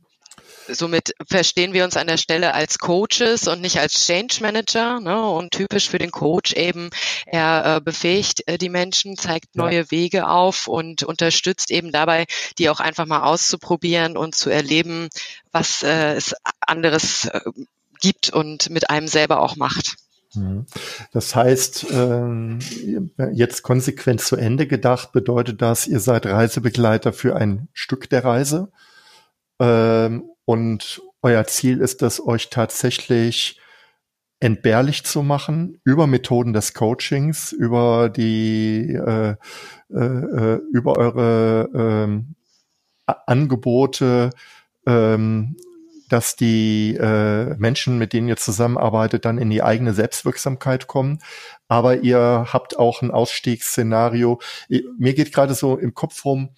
[0.71, 5.01] somit verstehen wir uns an der Stelle als Coaches und nicht als Change Manager.
[5.01, 5.29] Ne?
[5.29, 6.91] Und typisch für den Coach eben,
[7.27, 9.91] er äh, befähigt äh, die Menschen, zeigt neue ja.
[9.91, 12.27] Wege auf und unterstützt eben dabei,
[12.59, 15.09] die auch einfach mal auszuprobieren und zu erleben,
[15.53, 17.41] was äh, es anderes äh,
[18.01, 19.97] gibt und mit einem selber auch macht.
[20.35, 20.67] Mhm.
[21.13, 22.59] Das heißt, ähm,
[23.33, 28.71] jetzt konsequent zu Ende gedacht, bedeutet das, ihr seid Reisebegleiter für ein Stück der Reise
[29.59, 33.61] ähm, und euer Ziel ist es, euch tatsächlich
[34.41, 39.35] entbehrlich zu machen über Methoden des Coachings, über die, äh,
[39.91, 42.35] äh, äh über eure ähm,
[43.07, 44.31] Angebote,
[44.87, 45.57] ähm,
[46.09, 51.19] dass die äh, Menschen, mit denen ihr zusammenarbeitet, dann in die eigene Selbstwirksamkeit kommen.
[51.67, 54.41] Aber ihr habt auch ein Ausstiegsszenario.
[54.99, 56.51] Mir geht gerade so im Kopf rum,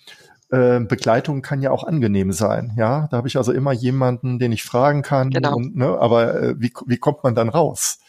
[0.51, 2.73] äh, Begleitung kann ja auch angenehm sein.
[2.77, 5.31] Ja, da habe ich also immer jemanden, den ich fragen kann.
[5.31, 5.57] Genau.
[5.57, 8.01] Und, ne, aber äh, wie, wie kommt man dann raus?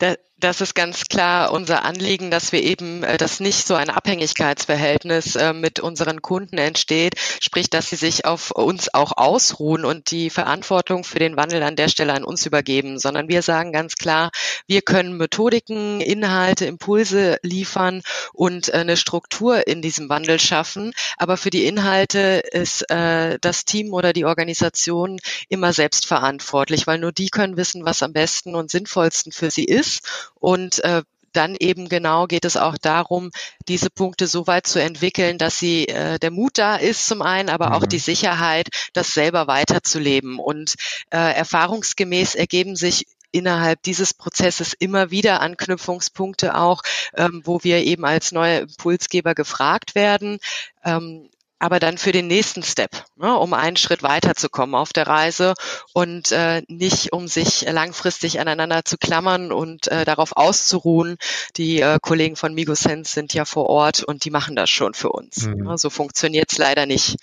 [0.00, 3.90] Da, das ist ganz klar unser Anliegen, dass wir eben, äh, dass nicht so ein
[3.90, 10.10] Abhängigkeitsverhältnis äh, mit unseren Kunden entsteht, sprich, dass sie sich auf uns auch ausruhen und
[10.10, 13.96] die Verantwortung für den Wandel an der Stelle an uns übergeben, sondern wir sagen ganz
[13.96, 14.30] klar,
[14.66, 18.00] wir können Methodiken, Inhalte, Impulse liefern
[18.32, 23.92] und äh, eine Struktur in diesem Wandel schaffen, aber für die Inhalte ist das Team
[23.92, 28.70] oder die Organisation immer selbst verantwortlich, weil nur die können wissen, was am besten und
[28.70, 29.89] sinnvollsten für sie ist
[30.34, 33.30] und äh, dann eben genau geht es auch darum,
[33.68, 37.48] diese Punkte so weit zu entwickeln, dass sie äh, der Mut da ist zum einen,
[37.48, 37.72] aber mhm.
[37.74, 40.38] auch die Sicherheit, das selber weiterzuleben.
[40.38, 40.74] Und
[41.10, 46.82] äh, erfahrungsgemäß ergeben sich innerhalb dieses Prozesses immer wieder Anknüpfungspunkte auch,
[47.14, 50.38] ähm, wo wir eben als neue Impulsgeber gefragt werden.
[50.84, 55.54] Ähm, aber dann für den nächsten Step, ne, um einen Schritt weiterzukommen auf der Reise
[55.92, 61.18] und äh, nicht um sich langfristig aneinander zu klammern und äh, darauf auszuruhen.
[61.56, 65.10] Die äh, Kollegen von Migosense sind ja vor Ort und die machen das schon für
[65.10, 65.46] uns.
[65.46, 65.66] Mhm.
[65.66, 67.16] Ja, so funktioniert's leider nicht.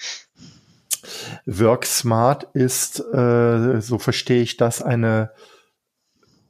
[1.45, 5.31] Work Smart ist, äh, so verstehe ich das, eine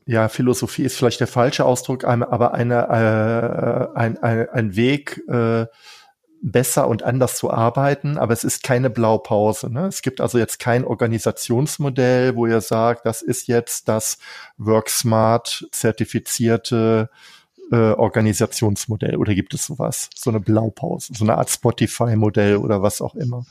[0.06, 5.66] ja, Philosophie ist vielleicht der falsche Ausdruck, aber eine, äh, ein, ein, ein Weg, äh,
[6.42, 9.72] besser und anders zu arbeiten, aber es ist keine Blaupause.
[9.72, 9.88] Ne?
[9.88, 14.18] Es gibt also jetzt kein Organisationsmodell, wo ihr sagt, das ist jetzt das
[14.58, 17.10] Work Smart zertifizierte
[17.72, 20.10] äh, Organisationsmodell oder gibt es sowas?
[20.16, 23.46] So eine Blaupause, so eine Art Spotify-Modell oder was auch immer.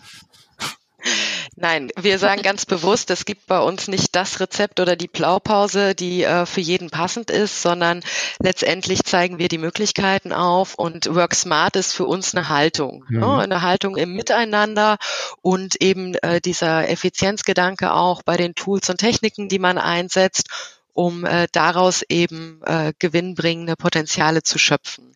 [1.58, 5.94] Nein, wir sagen ganz bewusst, es gibt bei uns nicht das Rezept oder die Blaupause,
[5.94, 8.02] die äh, für jeden passend ist, sondern
[8.38, 13.20] letztendlich zeigen wir die Möglichkeiten auf und Work Smart ist für uns eine Haltung, mhm.
[13.20, 13.38] ne?
[13.38, 14.98] eine Haltung im Miteinander
[15.40, 20.50] und eben äh, dieser Effizienzgedanke auch bei den Tools und Techniken, die man einsetzt,
[20.92, 25.14] um äh, daraus eben äh, gewinnbringende Potenziale zu schöpfen.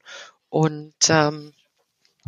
[0.49, 1.53] Und ähm,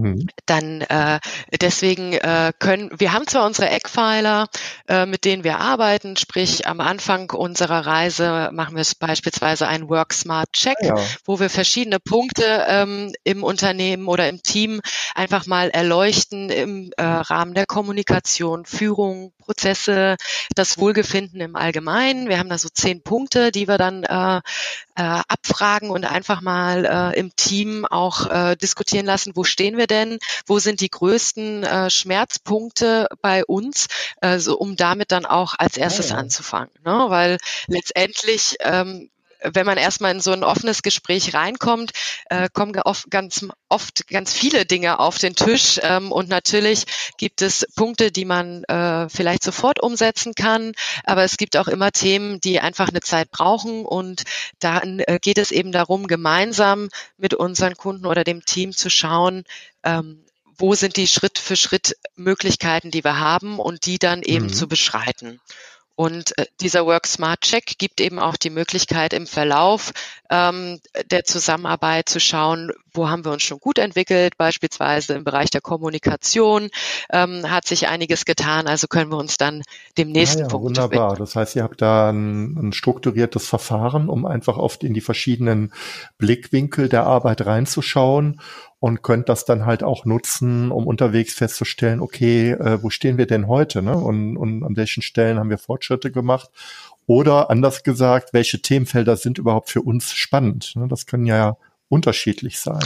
[0.02, 0.26] Mhm.
[0.46, 1.20] Dann äh,
[1.60, 4.48] deswegen äh, können wir haben zwar unsere Eckpfeiler,
[4.88, 10.12] äh, mit denen wir arbeiten, sprich am Anfang unserer Reise machen wir beispielsweise einen Work
[10.12, 10.96] Smart Check, ja.
[11.24, 14.80] wo wir verschiedene Punkte ähm, im Unternehmen oder im Team
[15.14, 20.16] einfach mal erleuchten im äh, Rahmen der Kommunikation, Führung, Prozesse,
[20.54, 22.28] das Wohlgefinden im Allgemeinen.
[22.28, 24.40] Wir haben da so zehn Punkte, die wir dann äh,
[24.96, 29.86] äh, abfragen und einfach mal äh, im Team auch äh, diskutieren lassen, wo stehen wir
[29.86, 33.88] denn, wo sind die größten äh, Schmerzpunkte bei uns,
[34.20, 36.20] äh, so, um damit dann auch als erstes ja, ja.
[36.20, 36.72] anzufangen.
[36.84, 37.06] Ne?
[37.08, 39.10] Weil letztendlich ähm,
[39.44, 41.92] wenn man erstmal in so ein offenes Gespräch reinkommt,
[42.30, 45.80] äh, kommen oft ganz oft ganz viele Dinge auf den Tisch.
[45.82, 46.84] Ähm, und natürlich
[47.16, 50.72] gibt es Punkte, die man äh, vielleicht sofort umsetzen kann,
[51.04, 53.84] aber es gibt auch immer Themen, die einfach eine Zeit brauchen.
[53.84, 54.24] Und
[54.58, 59.44] dann äh, geht es eben darum, gemeinsam mit unseren Kunden oder dem Team zu schauen,
[59.82, 60.24] ähm,
[60.58, 64.52] wo sind die Schritt für Schritt Möglichkeiten, die wir haben und die dann eben mhm.
[64.52, 65.40] zu beschreiten.
[65.94, 69.92] Und äh, dieser Work Smart Check gibt eben auch die Möglichkeit im Verlauf
[70.30, 70.80] ähm,
[71.10, 75.60] der Zusammenarbeit zu schauen, wo haben wir uns schon gut entwickelt, beispielsweise im Bereich der
[75.60, 76.70] Kommunikation
[77.10, 79.62] ähm, hat sich einiges getan, also können wir uns dann
[79.98, 81.18] dem nächsten ja, ja, Punkt Wunderbar, widmen.
[81.18, 85.72] das heißt, ihr habt da ein, ein strukturiertes Verfahren, um einfach oft in die verschiedenen
[86.18, 88.40] Blickwinkel der Arbeit reinzuschauen
[88.82, 93.26] und könnt das dann halt auch nutzen, um unterwegs festzustellen, okay, äh, wo stehen wir
[93.26, 93.96] denn heute ne?
[93.96, 96.50] und, und an welchen Stellen haben wir Fortschritte gemacht
[97.06, 100.72] oder anders gesagt, welche Themenfelder sind überhaupt für uns spannend.
[100.74, 100.88] Ne?
[100.88, 101.56] Das können ja
[101.92, 102.82] unterschiedlich sein.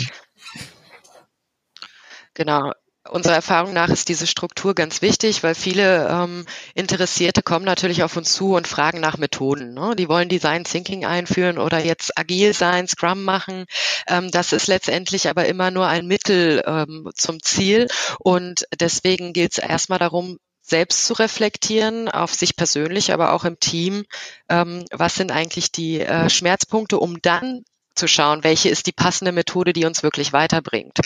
[2.35, 2.73] Genau
[3.11, 6.45] unserer Erfahrung nach ist diese Struktur ganz wichtig, weil viele ähm,
[6.75, 9.75] Interessierte kommen natürlich auf uns zu und fragen nach Methoden.
[9.75, 9.95] Ne?
[9.97, 13.67] Die wollen Design Thinking einführen oder jetzt agil sein, Scrum machen.
[14.09, 17.87] Ähm, das ist letztendlich aber immer nur ein Mittel ähm, zum Ziel.
[18.19, 23.61] Und deswegen gilt es erstmal darum, selbst zu reflektieren, auf sich persönlich, aber auch im
[23.61, 24.05] Team.
[24.49, 27.63] Ähm, was sind eigentlich die äh, Schmerzpunkte, um dann
[27.97, 30.99] zu schauen, welche ist die passende Methode, die uns wirklich weiterbringt.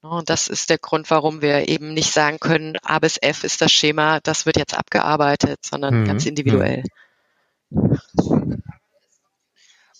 [0.00, 3.60] Und das ist der Grund, warum wir eben nicht sagen können, A bis F ist
[3.60, 6.04] das Schema, das wird jetzt abgearbeitet, sondern mhm.
[6.06, 6.82] ganz individuell.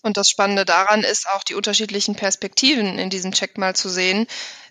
[0.03, 4.27] Und das Spannende daran ist auch die unterschiedlichen Perspektiven in diesem Check mal zu sehen.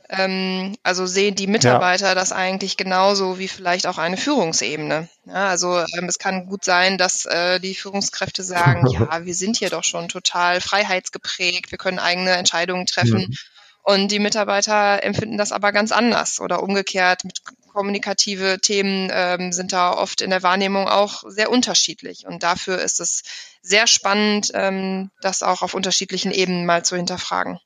[0.10, 2.16] Ähm, also sehen die Mitarbeiter ja.
[2.16, 5.10] das eigentlich genauso wie vielleicht auch eine Führungsebene.
[5.26, 9.58] Ja, also ähm, es kann gut sein, dass äh, die Führungskräfte sagen, ja, wir sind
[9.58, 13.28] hier doch schon total freiheitsgeprägt, wir können eigene Entscheidungen treffen.
[13.30, 13.36] Mhm.
[13.84, 17.24] Und die Mitarbeiter empfinden das aber ganz anders oder umgekehrt.
[17.24, 17.42] Mit
[17.74, 22.26] kommunikative Themen ähm, sind da oft in der Wahrnehmung auch sehr unterschiedlich.
[22.26, 23.24] Und dafür ist es
[23.62, 27.60] sehr spannend, ähm, das auch auf unterschiedlichen Ebenen mal zu hinterfragen.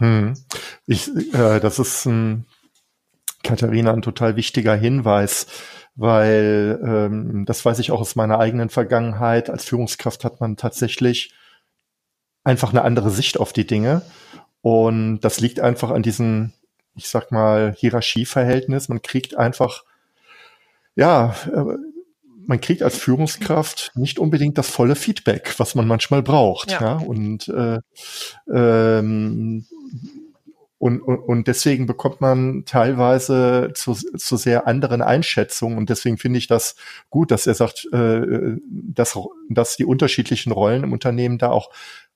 [0.00, 0.34] Hm.
[0.86, 2.46] Ich, äh, das ist ein,
[3.42, 5.46] Katharina ein total wichtiger Hinweis,
[5.94, 9.50] weil ähm, das weiß ich auch aus meiner eigenen Vergangenheit.
[9.50, 11.32] Als Führungskraft hat man tatsächlich
[12.44, 14.02] einfach eine andere Sicht auf die Dinge.
[14.62, 16.52] Und das liegt einfach an diesem,
[16.94, 18.88] ich sag mal, Hierarchieverhältnis.
[18.88, 19.84] Man kriegt einfach,
[20.94, 21.76] ja, äh,
[22.50, 26.72] man kriegt als Führungskraft nicht unbedingt das volle Feedback, was man manchmal braucht.
[26.72, 26.80] Ja.
[26.80, 26.92] ja?
[26.96, 27.78] Und äh,
[28.52, 29.64] ähm,
[30.78, 35.78] und, und, und deswegen bekommt man teilweise zu, zu sehr anderen Einschätzungen.
[35.78, 36.74] Und deswegen finde ich das
[37.10, 39.16] gut, dass er sagt, äh, dass,
[39.48, 41.70] dass die unterschiedlichen Rollen im Unternehmen da auch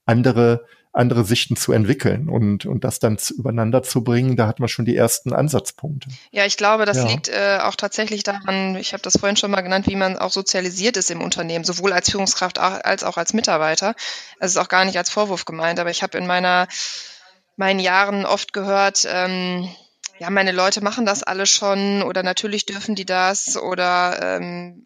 [0.07, 0.65] andere
[0.95, 4.69] andere Sichten zu entwickeln und, und das dann zu, übereinander zu bringen, da hat man
[4.69, 6.09] schon die ersten Ansatzpunkte.
[6.31, 7.07] Ja, ich glaube, das ja.
[7.07, 10.31] liegt äh, auch tatsächlich daran, ich habe das vorhin schon mal genannt, wie man auch
[10.31, 13.95] sozialisiert ist im Unternehmen, sowohl als Führungskraft als auch als Mitarbeiter.
[14.39, 16.69] Es ist auch gar nicht als Vorwurf gemeint, aber ich habe in meiner
[17.57, 19.69] meinen Jahren oft gehört, ähm,
[20.19, 24.85] ja, meine Leute machen das alle schon oder natürlich dürfen die das oder ähm,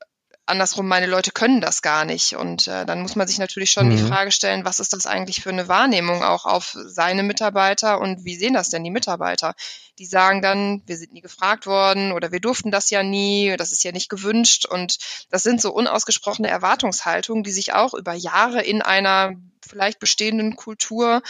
[0.49, 2.37] andersrum, meine Leute können das gar nicht.
[2.37, 3.97] Und äh, dann muss man sich natürlich schon mhm.
[3.97, 8.25] die Frage stellen, was ist das eigentlich für eine Wahrnehmung auch auf seine Mitarbeiter und
[8.25, 9.55] wie sehen das denn die Mitarbeiter?
[9.99, 13.73] Die sagen dann, wir sind nie gefragt worden oder wir durften das ja nie, das
[13.73, 14.67] ist ja nicht gewünscht.
[14.67, 14.99] Und
[15.31, 19.33] das sind so unausgesprochene Erwartungshaltungen, die sich auch über Jahre in einer
[19.67, 21.23] vielleicht bestehenden Kultur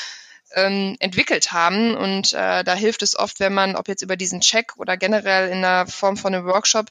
[0.55, 1.95] ähm, entwickelt haben.
[1.95, 5.51] Und äh, da hilft es oft, wenn man, ob jetzt über diesen Check oder generell
[5.51, 6.87] in der Form von einem Workshop,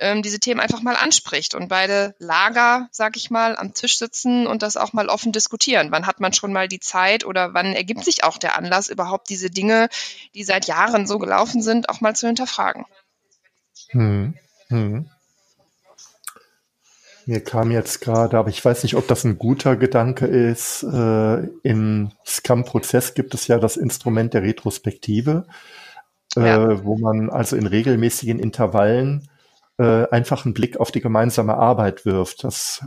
[0.00, 4.46] ähm, diese Themen einfach mal anspricht und beide Lager, sag ich mal, am Tisch sitzen
[4.46, 5.90] und das auch mal offen diskutieren.
[5.90, 9.28] Wann hat man schon mal die Zeit oder wann ergibt sich auch der Anlass, überhaupt
[9.28, 9.88] diese Dinge,
[10.34, 12.84] die seit Jahren so gelaufen sind, auch mal zu hinterfragen?
[13.90, 14.34] Hm.
[14.68, 15.08] Hm.
[17.28, 20.82] Mir kam jetzt gerade, aber ich weiß nicht, ob das ein guter Gedanke ist.
[20.82, 25.46] Äh, Im Scrum-Prozess gibt es ja das Instrument der Retrospektive,
[26.36, 26.84] äh, ja.
[26.84, 29.28] wo man also in regelmäßigen Intervallen
[29.78, 32.44] äh, einfach einen Blick auf die gemeinsame Arbeit wirft.
[32.44, 32.84] Das,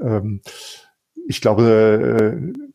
[0.00, 0.40] ähm,
[1.26, 2.74] ich glaube, äh,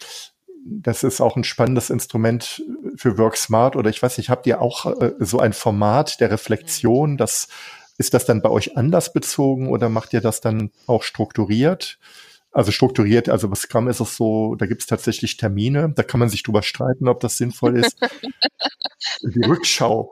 [0.66, 2.64] das ist auch ein spannendes Instrument
[2.96, 7.18] für WorkSmart oder ich weiß nicht, habt ihr auch äh, so ein Format der Reflexion,
[7.18, 7.48] das
[7.98, 12.00] ist das dann bei euch anders bezogen oder macht ihr das dann auch strukturiert?
[12.52, 16.20] Also strukturiert, also bei Scrum ist es so, da gibt es tatsächlich Termine, da kann
[16.20, 17.98] man sich drüber streiten, ob das sinnvoll ist.
[19.22, 20.12] Die Rückschau.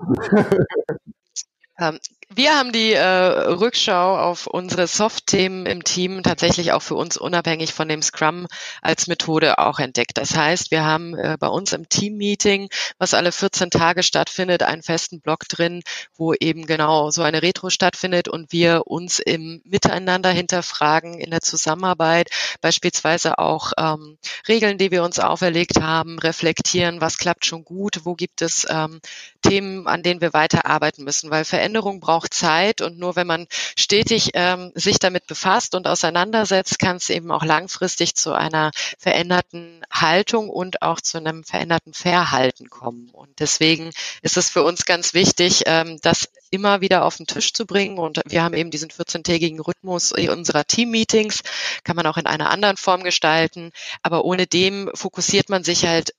[1.80, 2.00] Ähm,
[2.36, 7.74] Wir haben die äh, Rückschau auf unsere Soft-Themen im Team tatsächlich auch für uns unabhängig
[7.74, 8.48] von dem Scrum
[8.82, 10.18] als Methode auch entdeckt.
[10.18, 12.68] Das heißt, wir haben äh, bei uns im Team-Meeting,
[12.98, 15.84] was alle 14 Tage stattfindet, einen festen Block drin,
[16.18, 21.42] wo eben genau so eine Retro stattfindet und wir uns im Miteinander hinterfragen, in der
[21.42, 24.18] Zusammenarbeit, beispielsweise auch ähm,
[24.50, 29.00] Regeln, die wir uns auferlegt haben, reflektieren, was klappt schon gut, wo gibt es ähm,
[29.42, 33.46] Themen, an denen wir weiterarbeiten müssen, weil Veränderung braucht braucht Zeit und nur wenn man
[33.78, 39.84] stetig ähm, sich damit befasst und auseinandersetzt, kann es eben auch langfristig zu einer veränderten
[39.92, 43.10] Haltung und auch zu einem veränderten Verhalten kommen.
[43.12, 43.92] Und deswegen
[44.24, 48.00] ist es für uns ganz wichtig, ähm, das immer wieder auf den Tisch zu bringen.
[48.00, 51.44] Und wir haben eben diesen 14-tägigen Rhythmus unserer Team-Meetings,
[51.84, 53.72] kann man auch in einer anderen Form gestalten.
[54.02, 56.14] Aber ohne dem fokussiert man sich halt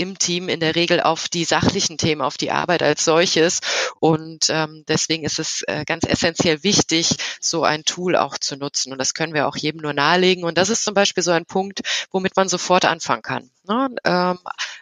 [0.00, 3.60] im Team in der Regel auf die sachlichen Themen, auf die Arbeit als solches.
[4.00, 8.92] Und ähm, deswegen ist es äh, ganz essentiell wichtig, so ein Tool auch zu nutzen.
[8.92, 10.44] Und das können wir auch jedem nur nahelegen.
[10.44, 13.50] Und das ist zum Beispiel so ein Punkt, womit man sofort anfangen kann.
[13.64, 13.88] Ne?
[14.04, 14.38] Ähm,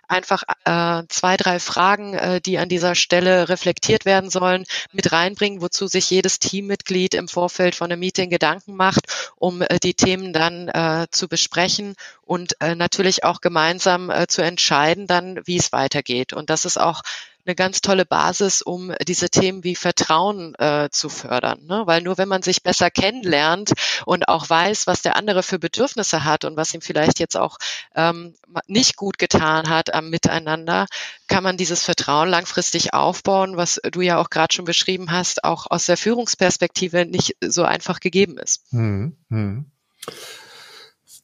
[0.07, 5.61] einfach äh, zwei, drei Fragen, äh, die an dieser Stelle reflektiert werden sollen, mit reinbringen,
[5.61, 9.07] wozu sich jedes Teammitglied im Vorfeld von einem Meeting Gedanken macht,
[9.37, 14.43] um äh, die Themen dann äh, zu besprechen und äh, natürlich auch gemeinsam äh, zu
[14.43, 16.33] entscheiden dann, wie es weitergeht.
[16.33, 17.03] Und das ist auch
[17.49, 21.65] eine ganz tolle Basis, um diese Themen wie Vertrauen äh, zu fördern.
[21.65, 21.83] Ne?
[21.87, 23.73] Weil nur wenn man sich besser kennenlernt
[24.05, 27.57] und auch weiß, was der andere für Bedürfnisse hat und was ihm vielleicht jetzt auch
[27.95, 28.35] ähm,
[28.67, 30.87] nicht gut getan hat am Miteinander,
[31.27, 35.67] kann man dieses Vertrauen langfristig aufbauen, was du ja auch gerade schon beschrieben hast, auch
[35.71, 38.65] aus der Führungsperspektive nicht so einfach gegeben ist.
[38.71, 39.73] Hm, hm.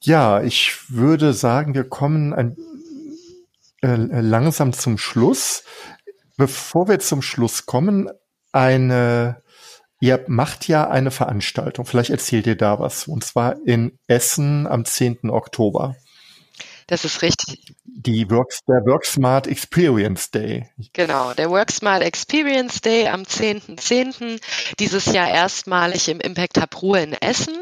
[0.01, 2.57] Ja, ich würde sagen, wir kommen ein,
[3.83, 5.65] äh, langsam zum Schluss.
[6.37, 8.09] Bevor wir zum Schluss kommen,
[8.53, 9.43] eine,
[10.01, 14.85] ihr macht ja eine Veranstaltung, vielleicht erzählt ihr da was, und zwar in Essen am
[14.85, 15.31] 10.
[15.31, 15.97] Oktober.
[16.87, 17.75] Das ist richtig.
[17.97, 20.69] Die Works, der WorkSmart Experience Day.
[20.93, 23.79] Genau, der WorkSmart Experience Day am 10.10.
[23.79, 24.41] .10.
[24.81, 27.55] Dieses Jahr erstmalig im Impact Hub Ruhe in Essen.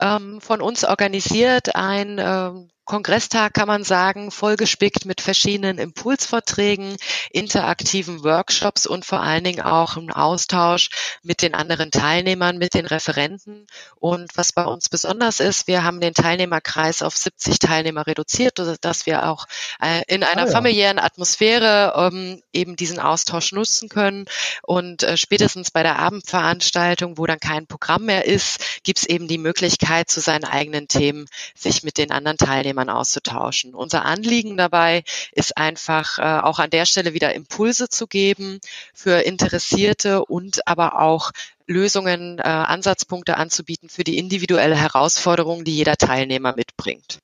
[0.00, 6.96] Ähm, von uns organisiert ein ähm, Kongresstag kann man sagen, vollgespickt mit verschiedenen Impulsvorträgen,
[7.32, 10.90] interaktiven Workshops und vor allen Dingen auch im Austausch
[11.24, 13.66] mit den anderen Teilnehmern, mit den Referenten.
[13.96, 19.04] Und was bei uns besonders ist, wir haben den Teilnehmerkreis auf 70 Teilnehmer reduziert, dass
[19.04, 19.46] wir auch
[19.80, 20.52] äh, in einer ah, ja.
[20.52, 24.26] familiären Atmosphäre ähm, eben diesen Austausch nutzen können.
[24.62, 29.28] Und äh, spätestens bei der Abendveranstaltung, wo dann kein Programm mehr ist, gibt es eben
[29.28, 33.74] die Möglichkeit, zu seinen eigenen Themen sich mit den anderen Teilnehmern auszutauschen.
[33.74, 38.60] Unser Anliegen dabei ist einfach äh, auch an der Stelle wieder Impulse zu geben
[38.94, 41.32] für Interessierte und aber auch
[41.66, 47.18] Lösungen, äh, Ansatzpunkte anzubieten für die individuelle Herausforderung, die jeder Teilnehmer mitbringt.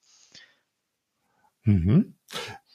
[1.65, 2.15] Mhm.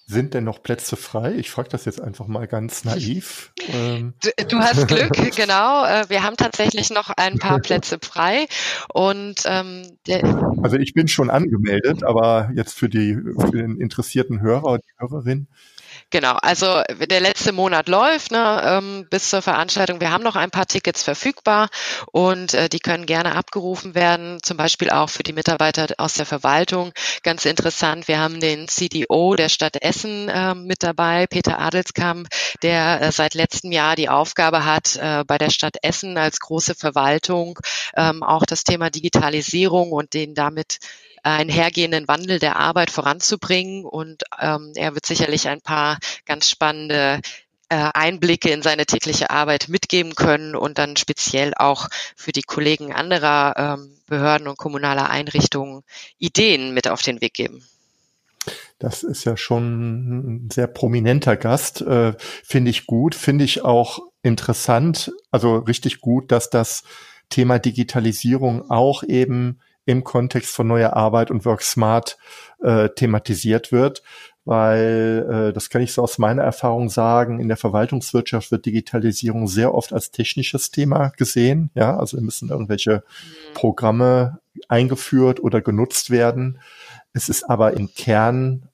[0.09, 1.33] Sind denn noch Plätze frei?
[1.35, 3.51] Ich frage das jetzt einfach mal ganz naiv.
[3.73, 4.13] Ähm.
[4.23, 5.83] Du, du, hast Glück, genau.
[5.85, 8.47] Äh, wir haben tatsächlich noch ein paar Plätze frei.
[8.93, 9.97] Und ähm,
[10.63, 14.93] also ich bin schon angemeldet, aber jetzt für die für den interessierten Hörer und die
[14.97, 15.47] Hörerin
[16.09, 19.99] Genau, also der letzte Monat läuft ne, ähm, bis zur Veranstaltung.
[19.99, 21.67] Wir haben noch ein paar Tickets verfügbar
[22.13, 26.25] und äh, die können gerne abgerufen werden, zum Beispiel auch für die Mitarbeiter aus der
[26.25, 26.93] Verwaltung.
[27.23, 32.29] Ganz interessant, wir haben den CDO der Stadt Essen äh, mit dabei, Peter Adelskamp,
[32.61, 36.75] der äh, seit letztem Jahr die Aufgabe hat, äh, bei der Stadt Essen als große
[36.75, 37.59] Verwaltung
[37.97, 40.77] ähm, auch das Thema Digitalisierung und den damit
[41.27, 43.85] einhergehenden Wandel der Arbeit voranzubringen.
[43.85, 47.21] Und ähm, er wird sicherlich ein paar ganz spannende
[47.69, 52.93] äh, Einblicke in seine tägliche Arbeit mitgeben können und dann speziell auch für die Kollegen
[52.93, 55.83] anderer ähm, Behörden und kommunaler Einrichtungen
[56.17, 57.63] Ideen mit auf den Weg geben.
[58.79, 63.99] Das ist ja schon ein sehr prominenter Gast, äh, finde ich gut, finde ich auch
[64.21, 66.83] interessant, also richtig gut, dass das
[67.29, 72.17] Thema Digitalisierung auch eben im Kontext von neuer Arbeit und Work Smart
[72.61, 74.03] äh, thematisiert wird,
[74.45, 79.47] weil äh, das kann ich so aus meiner Erfahrung sagen, in der Verwaltungswirtschaft wird Digitalisierung
[79.47, 81.71] sehr oft als technisches Thema gesehen.
[81.73, 83.03] Ja, also müssen irgendwelche.
[83.53, 86.59] Programme eingeführt oder genutzt werden.
[87.13, 88.69] Es ist aber im Kern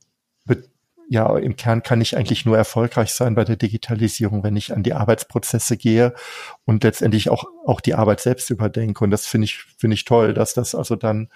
[1.10, 4.84] ja, im Kern kann ich eigentlich nur erfolgreich sein bei der Digitalisierung, wenn ich an
[4.84, 6.14] die Arbeitsprozesse gehe
[6.66, 9.04] und letztendlich auch, auch die Arbeit selbst überdenke.
[9.04, 11.30] Und das finde ich, finde ich toll, dass das also dann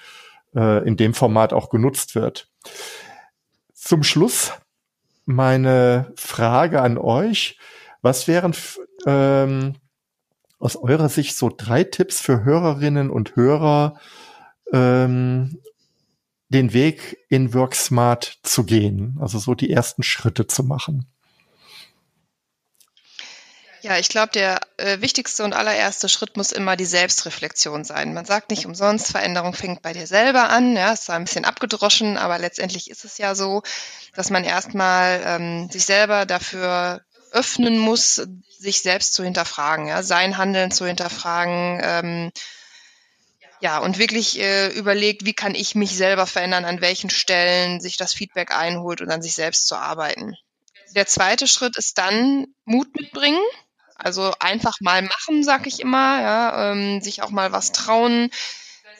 [0.56, 2.50] äh, in dem Format auch genutzt wird.
[3.74, 4.54] Zum Schluss
[5.26, 7.60] meine Frage an euch.
[8.02, 8.56] Was wären
[9.06, 9.76] ähm,
[10.60, 14.00] aus eurer Sicht so drei Tipps für Hörerinnen und Hörer,
[14.74, 15.60] ähm,
[16.50, 21.12] den Weg in WorkSmart zu gehen, also so die ersten Schritte zu machen?
[23.82, 28.14] Ja, ich glaube, der äh, wichtigste und allererste Schritt muss immer die Selbstreflexion sein.
[28.14, 30.76] Man sagt nicht umsonst, Veränderung fängt bei dir selber an.
[30.76, 33.62] Ja, ist zwar ein bisschen abgedroschen, aber letztendlich ist es ja so,
[34.16, 38.22] dass man erstmal ähm, sich selber dafür öffnen muss,
[38.58, 42.32] sich selbst zu hinterfragen, ja, sein Handeln zu hinterfragen, ähm,
[43.60, 47.98] ja, und wirklich äh, überlegt, wie kann ich mich selber verändern, an welchen Stellen sich
[47.98, 50.36] das Feedback einholt und an sich selbst zu arbeiten.
[50.96, 53.42] Der zweite Schritt ist dann Mut mitbringen.
[53.96, 58.30] Also einfach mal machen, sag ich immer, ja, ähm, sich auch mal was trauen,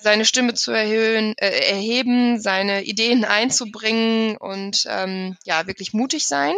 [0.02, 6.56] seine Stimme zu erhöhen, äh, erheben, seine Ideen einzubringen und ähm, ja, wirklich mutig sein.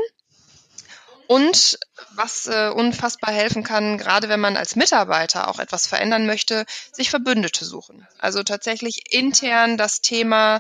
[1.28, 1.80] Und
[2.20, 7.10] was äh, unfassbar helfen kann, gerade wenn man als Mitarbeiter auch etwas verändern möchte, sich
[7.10, 8.06] Verbündete suchen.
[8.20, 10.60] Also tatsächlich intern das Thema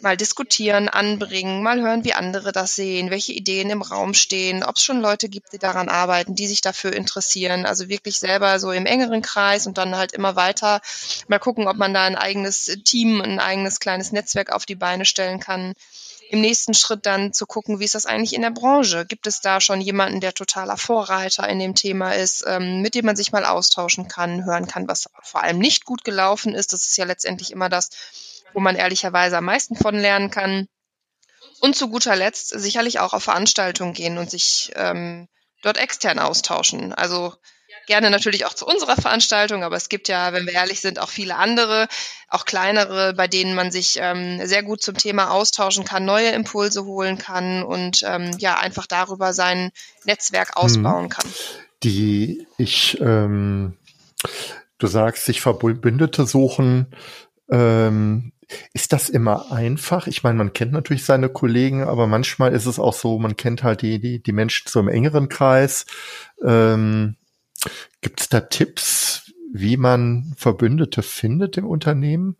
[0.00, 4.76] mal diskutieren, anbringen, mal hören, wie andere das sehen, welche Ideen im Raum stehen, ob
[4.76, 7.64] es schon Leute gibt, die daran arbeiten, die sich dafür interessieren.
[7.64, 10.82] Also wirklich selber so im engeren Kreis und dann halt immer weiter
[11.28, 15.06] mal gucken, ob man da ein eigenes Team, ein eigenes kleines Netzwerk auf die Beine
[15.06, 15.74] stellen kann
[16.30, 19.06] im nächsten Schritt dann zu gucken, wie ist das eigentlich in der Branche?
[19.06, 23.06] Gibt es da schon jemanden, der totaler Vorreiter in dem Thema ist, ähm, mit dem
[23.06, 26.72] man sich mal austauschen kann, hören kann, was vor allem nicht gut gelaufen ist?
[26.72, 27.90] Das ist ja letztendlich immer das,
[28.52, 30.68] wo man ehrlicherweise am meisten von lernen kann.
[31.60, 35.28] Und zu guter Letzt sicherlich auch auf Veranstaltungen gehen und sich ähm,
[35.62, 36.92] dort extern austauschen.
[36.92, 37.34] Also
[37.86, 41.08] gerne natürlich auch zu unserer Veranstaltung, aber es gibt ja, wenn wir ehrlich sind, auch
[41.08, 41.88] viele andere,
[42.28, 46.84] auch kleinere, bei denen man sich ähm, sehr gut zum Thema austauschen kann, neue Impulse
[46.84, 49.70] holen kann und ähm, ja, einfach darüber sein
[50.04, 50.56] Netzwerk hm.
[50.56, 51.26] ausbauen kann.
[51.82, 53.76] Die ich, ähm,
[54.78, 56.94] du sagst, sich Verbündete suchen,
[57.50, 58.32] ähm,
[58.72, 60.06] ist das immer einfach?
[60.06, 63.62] Ich meine, man kennt natürlich seine Kollegen, aber manchmal ist es auch so, man kennt
[63.62, 65.86] halt die, die, die Menschen so im engeren Kreis.
[66.44, 67.16] Ähm,
[68.00, 72.36] Gibt es da Tipps, wie man Verbündete findet im Unternehmen?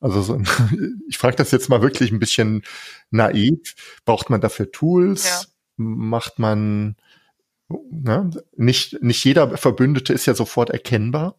[0.00, 0.40] Also so,
[1.08, 2.62] ich frage das jetzt mal wirklich ein bisschen
[3.10, 4.00] naiv.
[4.04, 5.24] Braucht man dafür Tools?
[5.24, 5.40] Ja.
[5.76, 6.96] Macht man
[7.68, 8.30] ne?
[8.56, 11.36] nicht nicht jeder Verbündete ist ja sofort erkennbar.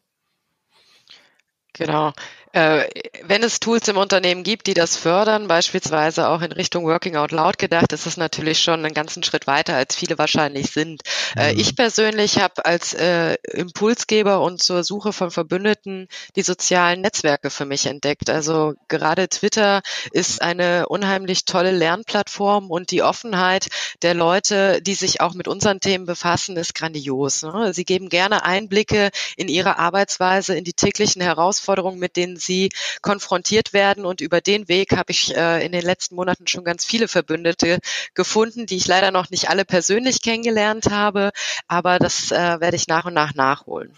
[1.74, 2.14] Genau.
[2.54, 2.88] Äh,
[3.24, 7.32] wenn es Tools im Unternehmen gibt, die das fördern, beispielsweise auch in Richtung Working Out
[7.32, 11.02] Loud gedacht, ist es natürlich schon einen ganzen Schritt weiter, als viele wahrscheinlich sind.
[11.36, 11.60] Äh, mhm.
[11.60, 17.66] ich persönlich habe als äh, Impulsgeber und zur Suche von Verbündeten die sozialen Netzwerke für
[17.66, 18.30] mich entdeckt.
[18.30, 19.82] Also gerade Twitter
[20.12, 23.70] ist eine unheimlich tolle Lernplattform und die Offenheit
[24.04, 27.42] der Leute, die sich auch mit unseren Themen befassen, ist grandios.
[27.42, 27.74] Ne?
[27.74, 32.70] Sie geben gerne Einblicke in ihre Arbeitsweise, in die täglichen Herausforderungen, mit denen sie
[33.02, 34.06] konfrontiert werden.
[34.06, 37.80] Und über den Weg habe ich äh, in den letzten Monaten schon ganz viele Verbündete
[38.14, 41.32] gefunden, die ich leider noch nicht alle persönlich kennengelernt habe.
[41.68, 43.94] Aber das äh, werde ich nach und nach nachholen.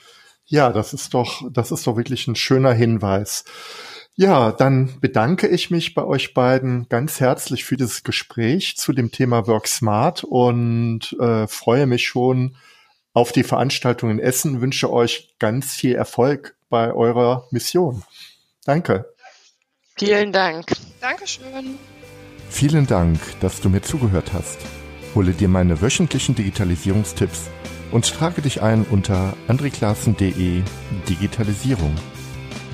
[0.46, 3.46] Ja, das ist doch, das ist doch wirklich ein schöner Hinweis.
[4.18, 9.12] Ja, dann bedanke ich mich bei euch beiden ganz herzlich für dieses Gespräch zu dem
[9.12, 12.56] Thema Work Smart und äh, freue mich schon
[13.14, 18.04] auf die Veranstaltung in Essen, wünsche euch ganz viel Erfolg bei eurer Mission.
[18.66, 19.06] Danke.
[19.98, 20.66] Vielen Dank.
[21.00, 21.78] Dankeschön.
[22.50, 24.58] Vielen Dank, dass du mir zugehört hast.
[25.14, 27.50] Hole dir meine wöchentlichen Digitalisierungstipps
[27.92, 30.64] und trage dich ein unter andreklassen.de
[31.08, 31.96] Digitalisierung.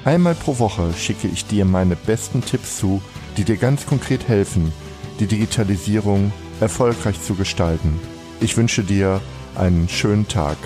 [0.04, 3.02] Einmal pro Woche schicke ich dir meine besten Tipps zu,
[3.38, 4.74] die dir ganz konkret helfen,
[5.20, 8.00] die Digitalisierung erfolgreich zu gestalten.
[8.40, 9.22] Ich wünsche dir
[9.56, 10.58] einen schönen Tag.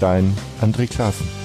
[0.00, 1.39] Dein André Klaassen.